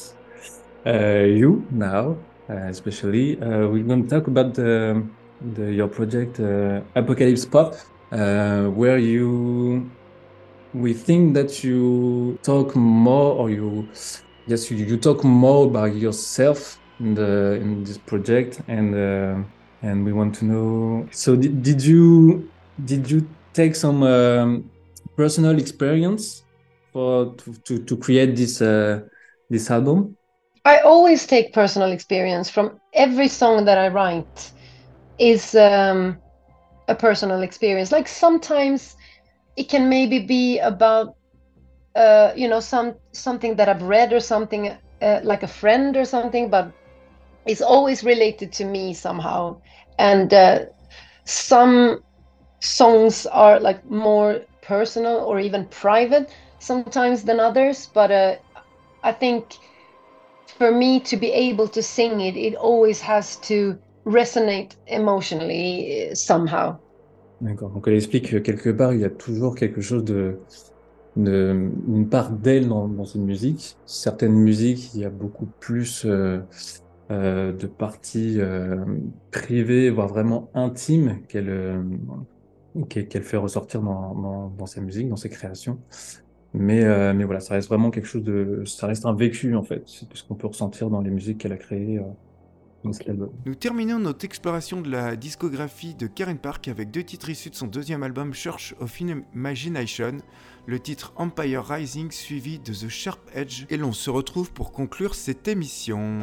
uh, 0.84 1.24
you 1.24 1.64
now, 1.70 2.16
uh, 2.50 2.68
especially. 2.68 3.38
Uh, 3.40 3.68
we're 3.68 3.84
going 3.84 4.02
to 4.02 4.08
talk 4.08 4.26
about 4.26 4.54
the, 4.54 5.00
the, 5.54 5.72
your 5.72 5.88
project 5.88 6.40
uh, 6.40 6.80
Apocalypse 6.96 7.46
Pop, 7.46 7.76
uh, 8.10 8.64
where 8.70 8.98
you 8.98 9.88
we 10.74 10.94
think 10.94 11.34
that 11.34 11.62
you 11.62 12.38
talk 12.42 12.74
more, 12.74 13.36
or 13.36 13.50
you 13.50 13.86
yes, 14.46 14.70
you, 14.70 14.76
you 14.78 14.96
talk 14.96 15.24
more 15.24 15.66
about 15.66 15.94
yourself 15.94 16.78
in 17.00 17.14
the 17.14 17.54
in 17.54 17.84
this 17.84 17.98
project, 17.98 18.60
and 18.68 18.94
uh, 18.94 19.42
and 19.82 20.04
we 20.04 20.12
want 20.12 20.34
to 20.36 20.44
know. 20.44 21.08
So 21.10 21.36
did, 21.36 21.62
did 21.62 21.82
you 21.82 22.48
did 22.84 23.10
you 23.10 23.28
take 23.52 23.74
some 23.74 24.02
um, 24.02 24.70
personal 25.16 25.58
experience 25.58 26.42
for 26.92 27.34
to, 27.34 27.52
to, 27.64 27.78
to 27.84 27.96
create 27.96 28.36
this 28.36 28.62
uh, 28.62 29.00
this 29.50 29.70
album? 29.70 30.16
I 30.64 30.78
always 30.78 31.26
take 31.26 31.52
personal 31.52 31.90
experience 31.90 32.48
from 32.48 32.78
every 32.92 33.28
song 33.28 33.64
that 33.64 33.78
I 33.78 33.88
write 33.88 34.52
is 35.18 35.54
um, 35.56 36.18
a 36.88 36.94
personal 36.94 37.42
experience. 37.42 37.90
Like 37.90 38.06
sometimes 38.06 38.94
it 39.56 39.68
can 39.68 39.88
maybe 39.88 40.20
be 40.20 40.58
about 40.60 41.16
uh, 41.94 42.32
you 42.36 42.48
know 42.48 42.60
some 42.60 42.94
something 43.12 43.56
that 43.56 43.68
I've 43.68 43.82
read 43.82 44.12
or 44.12 44.20
something 44.20 44.76
uh, 45.00 45.20
like 45.22 45.42
a 45.42 45.48
friend 45.48 45.96
or 45.96 46.04
something, 46.04 46.50
but 46.50 46.72
it's 47.46 47.60
always 47.62 48.04
related 48.04 48.52
to 48.54 48.64
me 48.64 48.94
somehow. 48.94 49.60
And 49.98 50.32
uh, 50.32 50.66
some 51.26 52.02
songs 52.60 53.26
are 53.26 53.60
like 53.60 53.84
more 53.84 54.40
personal 54.62 55.16
or 55.16 55.40
even 55.40 55.66
private 55.66 56.32
sometimes 56.60 57.24
than 57.24 57.40
others, 57.40 57.88
but 57.92 58.10
uh, 58.10 58.36
I 59.02 59.12
think 59.12 59.56
for 60.46 60.70
me 60.70 61.00
to 61.00 61.16
be 61.16 61.32
able 61.32 61.68
to 61.68 61.82
sing 61.82 62.20
it, 62.20 62.36
it 62.36 62.54
always 62.54 63.00
has 63.00 63.36
to 63.38 63.78
resonate 64.06 64.76
emotionally 64.86 66.10
uh, 66.10 66.14
somehow. 66.14 66.78
D'accord. 67.40 67.70
Donc 67.70 67.88
elle 67.88 67.94
explique 67.94 68.30
que 68.30 68.36
quelque 68.36 68.70
part 68.70 68.92
il 68.92 69.00
y 69.00 69.04
a 69.04 69.10
toujours 69.10 69.56
quelque 69.56 69.80
chose 69.80 70.04
de, 70.04 70.40
de 71.16 71.70
une 71.88 72.08
part 72.08 72.30
d'elle 72.32 72.68
dans, 72.68 72.88
dans 72.88 73.04
une 73.04 73.24
musique. 73.24 73.76
Certaines 73.86 74.34
musiques 74.34 74.94
il 74.94 75.00
y 75.00 75.04
a 75.04 75.10
beaucoup 75.10 75.46
plus 75.60 76.04
euh, 76.04 76.40
euh, 77.10 77.52
de 77.52 77.66
parties 77.66 78.40
euh, 78.40 78.84
privées, 79.30 79.90
voire 79.90 80.08
vraiment 80.08 80.50
intimes 80.54 81.20
qu'elle 81.28 81.50
euh, 81.50 81.82
qu'elle 82.88 83.08
qu'elle 83.08 83.22
fait 83.24 83.36
ressortir 83.36 83.82
dans, 83.82 84.14
dans, 84.14 84.48
dans 84.48 84.66
sa 84.66 84.80
musique, 84.80 85.08
dans 85.08 85.16
ses 85.16 85.28
créations. 85.28 85.78
Mais, 86.54 86.84
euh, 86.84 87.14
mais 87.14 87.24
voilà, 87.24 87.40
ça 87.40 87.54
reste 87.54 87.68
vraiment 87.68 87.90
quelque 87.90 88.06
chose 88.06 88.24
de, 88.24 88.62
ça 88.66 88.86
reste 88.86 89.06
un 89.06 89.14
vécu 89.14 89.54
en 89.56 89.62
fait, 89.62 89.82
c'est 89.86 90.06
ce 90.14 90.22
qu'on 90.22 90.34
peut 90.34 90.48
ressentir 90.48 90.90
dans 90.90 91.00
les 91.00 91.10
musiques 91.10 91.38
qu'elle 91.38 91.52
a 91.52 91.56
créées 91.56 91.98
euh, 91.98 92.02
dans 92.84 92.92
cet 92.92 93.08
album. 93.08 93.30
Nous 93.46 93.54
terminons 93.54 93.98
notre 93.98 94.26
exploration 94.26 94.82
de 94.82 94.90
la 94.90 95.16
discographie 95.16 95.94
de 95.94 96.06
Karen 96.06 96.36
Park 96.36 96.68
avec 96.68 96.90
deux 96.90 97.04
titres 97.04 97.30
issus 97.30 97.48
de 97.48 97.54
son 97.54 97.68
deuxième 97.68 98.02
album 98.02 98.34
Church 98.34 98.74
of 98.80 99.00
Imagination, 99.00 100.18
le 100.66 100.78
titre 100.78 101.12
Empire 101.16 101.64
Rising 101.64 102.10
suivi 102.10 102.58
de 102.58 102.72
The 102.72 102.88
Sharp 102.88 103.20
Edge, 103.34 103.64
et 103.70 103.76
l'on 103.76 103.92
se 103.92 104.10
retrouve 104.10 104.52
pour 104.52 104.72
conclure 104.72 105.14
cette 105.14 105.48
émission. 105.48 106.20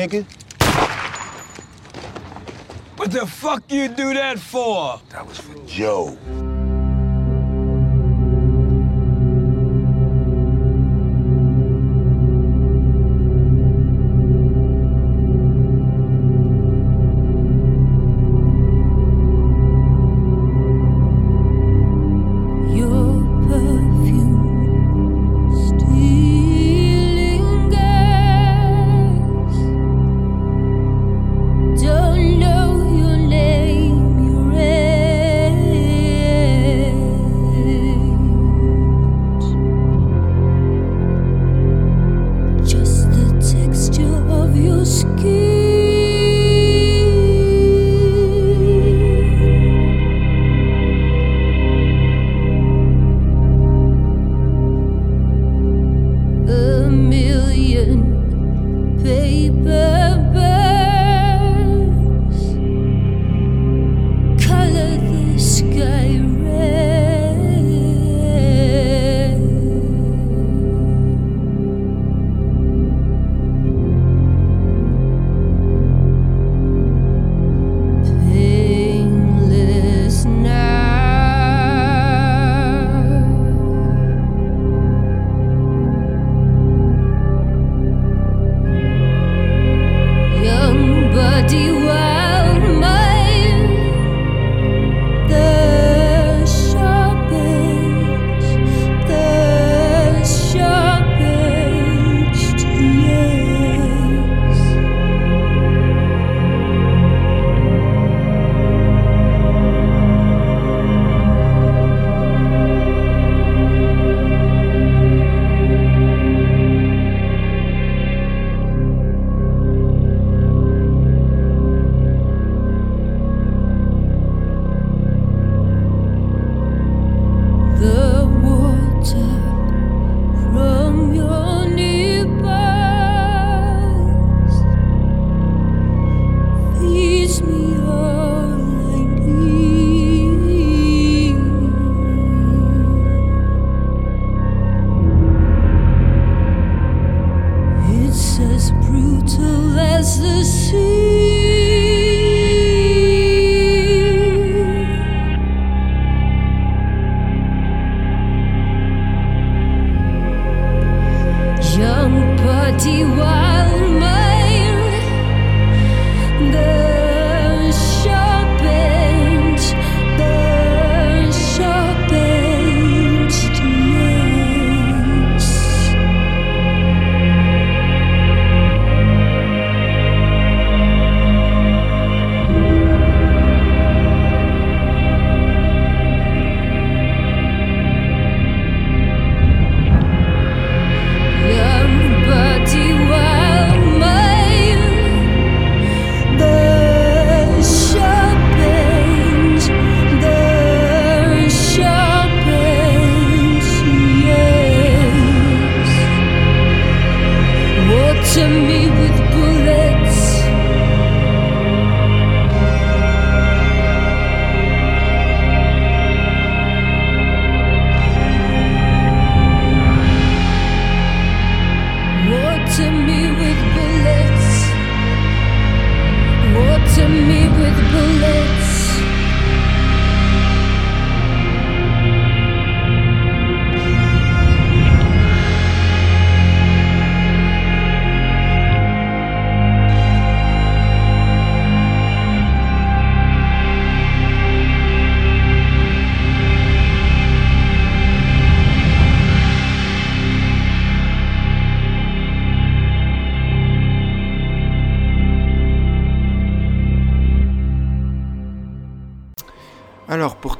Nigga. 0.00 0.24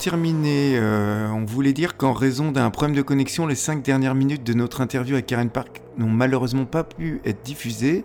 Terminer, 0.05 0.79
euh, 0.79 1.29
on 1.29 1.45
voulait 1.45 1.75
dire 1.75 1.97
qu'en 1.99 2.15
raison 2.15 2.53
d'un 2.53 2.71
problème 2.71 2.97
de 2.97 3.03
connexion, 3.03 3.47
les 3.47 3.55
5 3.55 3.83
dernières 3.83 4.15
minutes 4.15 4.43
de 4.45 4.55
notre 4.55 4.81
interview 4.81 5.15
avec 5.15 5.27
Karen 5.27 5.51
Park 5.51 5.83
n'ont 5.99 6.09
malheureusement 6.09 6.65
pas 6.65 6.85
pu 6.85 7.21
être 7.27 7.43
diffusées. 7.45 8.05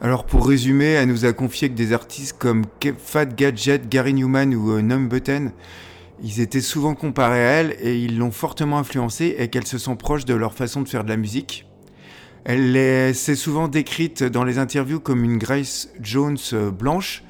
Alors, 0.00 0.24
pour 0.24 0.48
résumer, 0.48 0.86
elle 0.86 1.08
nous 1.08 1.26
a 1.26 1.32
confié 1.34 1.68
que 1.68 1.74
des 1.74 1.92
artistes 1.92 2.36
comme 2.38 2.64
Fat 2.98 3.26
Gadget, 3.26 3.88
Gary 3.90 4.14
Newman 4.14 4.54
ou 4.54 4.72
euh, 4.72 4.98
Button, 5.06 5.52
ils 6.24 6.40
étaient 6.40 6.62
souvent 6.62 6.94
comparés 6.94 7.44
à 7.46 7.50
elle 7.60 7.76
et 7.80 7.98
ils 7.98 8.16
l'ont 8.18 8.30
fortement 8.30 8.78
influencée 8.78 9.36
et 9.38 9.48
qu'elle 9.48 9.66
se 9.66 9.76
sent 9.76 9.96
proche 9.98 10.24
de 10.24 10.34
leur 10.34 10.54
façon 10.54 10.80
de 10.80 10.88
faire 10.88 11.04
de 11.04 11.10
la 11.10 11.16
musique. 11.18 11.66
Elle 12.44 12.74
est- 12.74 13.12
s'est 13.12 13.36
souvent 13.36 13.68
décrite 13.68 14.24
dans 14.24 14.44
les 14.44 14.58
interviews 14.58 14.98
comme 14.98 15.24
une 15.24 15.36
Grace 15.36 15.90
Jones 16.00 16.38
euh, 16.54 16.70
blanche. 16.70 17.22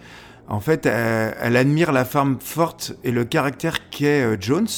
En 0.48 0.60
fait, 0.60 0.86
elle, 0.86 1.56
admire 1.56 1.92
la 1.92 2.04
femme 2.04 2.38
forte 2.40 2.94
et 3.04 3.10
le 3.10 3.24
caractère 3.24 3.88
qu'est 3.90 4.22
euh, 4.22 4.36
Jones. 4.38 4.68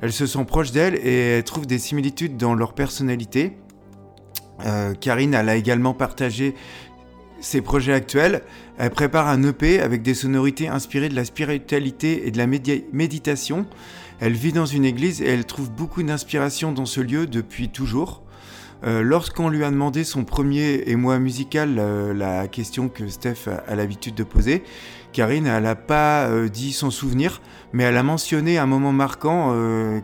Elle 0.00 0.12
se 0.12 0.26
sent 0.26 0.44
proche 0.44 0.72
d'elle 0.72 0.94
et 0.94 1.36
elle 1.36 1.44
trouve 1.44 1.66
des 1.66 1.78
similitudes 1.78 2.36
dans 2.36 2.54
leur 2.54 2.72
personnalité. 2.72 3.56
Euh, 4.64 4.94
Karine, 4.94 5.34
elle 5.34 5.48
a 5.48 5.56
également 5.56 5.94
partagé 5.94 6.54
ses 7.40 7.60
projets 7.60 7.92
actuels. 7.92 8.42
Elle 8.78 8.90
prépare 8.90 9.28
un 9.28 9.42
EP 9.42 9.80
avec 9.80 10.02
des 10.02 10.14
sonorités 10.14 10.68
inspirées 10.68 11.08
de 11.08 11.14
la 11.14 11.24
spiritualité 11.24 12.26
et 12.26 12.30
de 12.30 12.38
la 12.38 12.46
méditation. 12.46 13.66
Elle 14.20 14.34
vit 14.34 14.52
dans 14.52 14.66
une 14.66 14.84
église 14.84 15.22
et 15.22 15.28
elle 15.28 15.44
trouve 15.44 15.70
beaucoup 15.70 16.02
d'inspiration 16.02 16.72
dans 16.72 16.86
ce 16.86 17.00
lieu 17.00 17.26
depuis 17.26 17.68
toujours. 17.68 18.22
Euh, 18.82 19.02
lorsqu'on 19.02 19.50
lui 19.50 19.62
a 19.64 19.70
demandé 19.70 20.04
son 20.04 20.24
premier 20.24 20.82
émoi 20.86 21.18
musical, 21.18 21.76
la 22.14 22.48
question 22.48 22.88
que 22.88 23.08
Steph 23.08 23.48
a, 23.66 23.74
l'habitude 23.74 24.14
de 24.14 24.24
poser, 24.24 24.62
Karine, 25.12 25.46
elle 25.46 25.64
n'a 25.64 25.74
pas 25.74 26.26
euh, 26.26 26.48
dit 26.48 26.72
son 26.72 26.90
souvenir, 26.90 27.40
mais 27.72 27.84
elle 27.84 27.96
a 27.96 28.02
mentionné 28.02 28.58
un 28.58 28.66
moment 28.66 28.92
marquant 28.92 29.54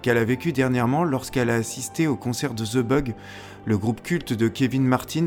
qu'elle 0.02 0.18
a 0.18 0.24
vécu 0.24 0.52
dernièrement 0.52 1.04
lorsqu'elle 1.04 1.50
a 1.50 1.54
assisté 1.54 2.06
au 2.06 2.16
concert 2.16 2.54
de 2.54 2.64
The 2.64 2.78
Bug, 2.78 3.14
le 3.64 3.76
groupe 3.76 4.02
culte 4.02 4.32
de 4.32 4.48
Kevin 4.48 4.84
Martin, 4.84 5.26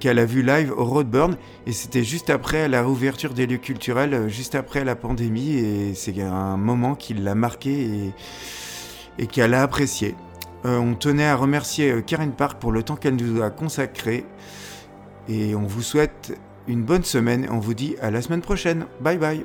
qu'elle 0.00 0.18
a 0.18 0.24
vu 0.24 0.42
live 0.42 0.72
au 0.74 0.84
Roadburn. 0.84 1.36
Et 1.66 1.72
c'était 1.72 2.02
juste 2.02 2.30
après 2.30 2.66
la 2.66 2.80
réouverture 2.80 3.34
des 3.34 3.46
lieux 3.46 3.58
culturels, 3.58 4.28
juste 4.28 4.54
après 4.54 4.84
la 4.84 4.96
pandémie, 4.96 5.52
et 5.52 5.94
c'est 5.94 6.18
un 6.22 6.56
moment 6.56 6.94
qui 6.94 7.12
l'a 7.12 7.34
marqué 7.34 7.70
et, 7.70 8.14
et 9.18 9.26
qu'elle 9.26 9.52
a 9.52 9.62
apprécié. 9.62 10.14
Euh, 10.66 10.78
on 10.78 10.94
tenait 10.94 11.26
à 11.26 11.36
remercier 11.36 11.90
euh, 11.90 12.00
Karen 12.02 12.32
Park 12.32 12.60
pour 12.60 12.72
le 12.72 12.82
temps 12.82 12.96
qu'elle 12.96 13.16
nous 13.16 13.42
a 13.42 13.50
consacré. 13.50 14.26
Et 15.28 15.54
on 15.54 15.62
vous 15.62 15.82
souhaite 15.82 16.38
une 16.66 16.82
bonne 16.82 17.04
semaine. 17.04 17.46
On 17.50 17.58
vous 17.58 17.74
dit 17.74 17.96
à 18.00 18.10
la 18.10 18.22
semaine 18.22 18.42
prochaine. 18.42 18.86
Bye 19.00 19.18
bye. 19.18 19.38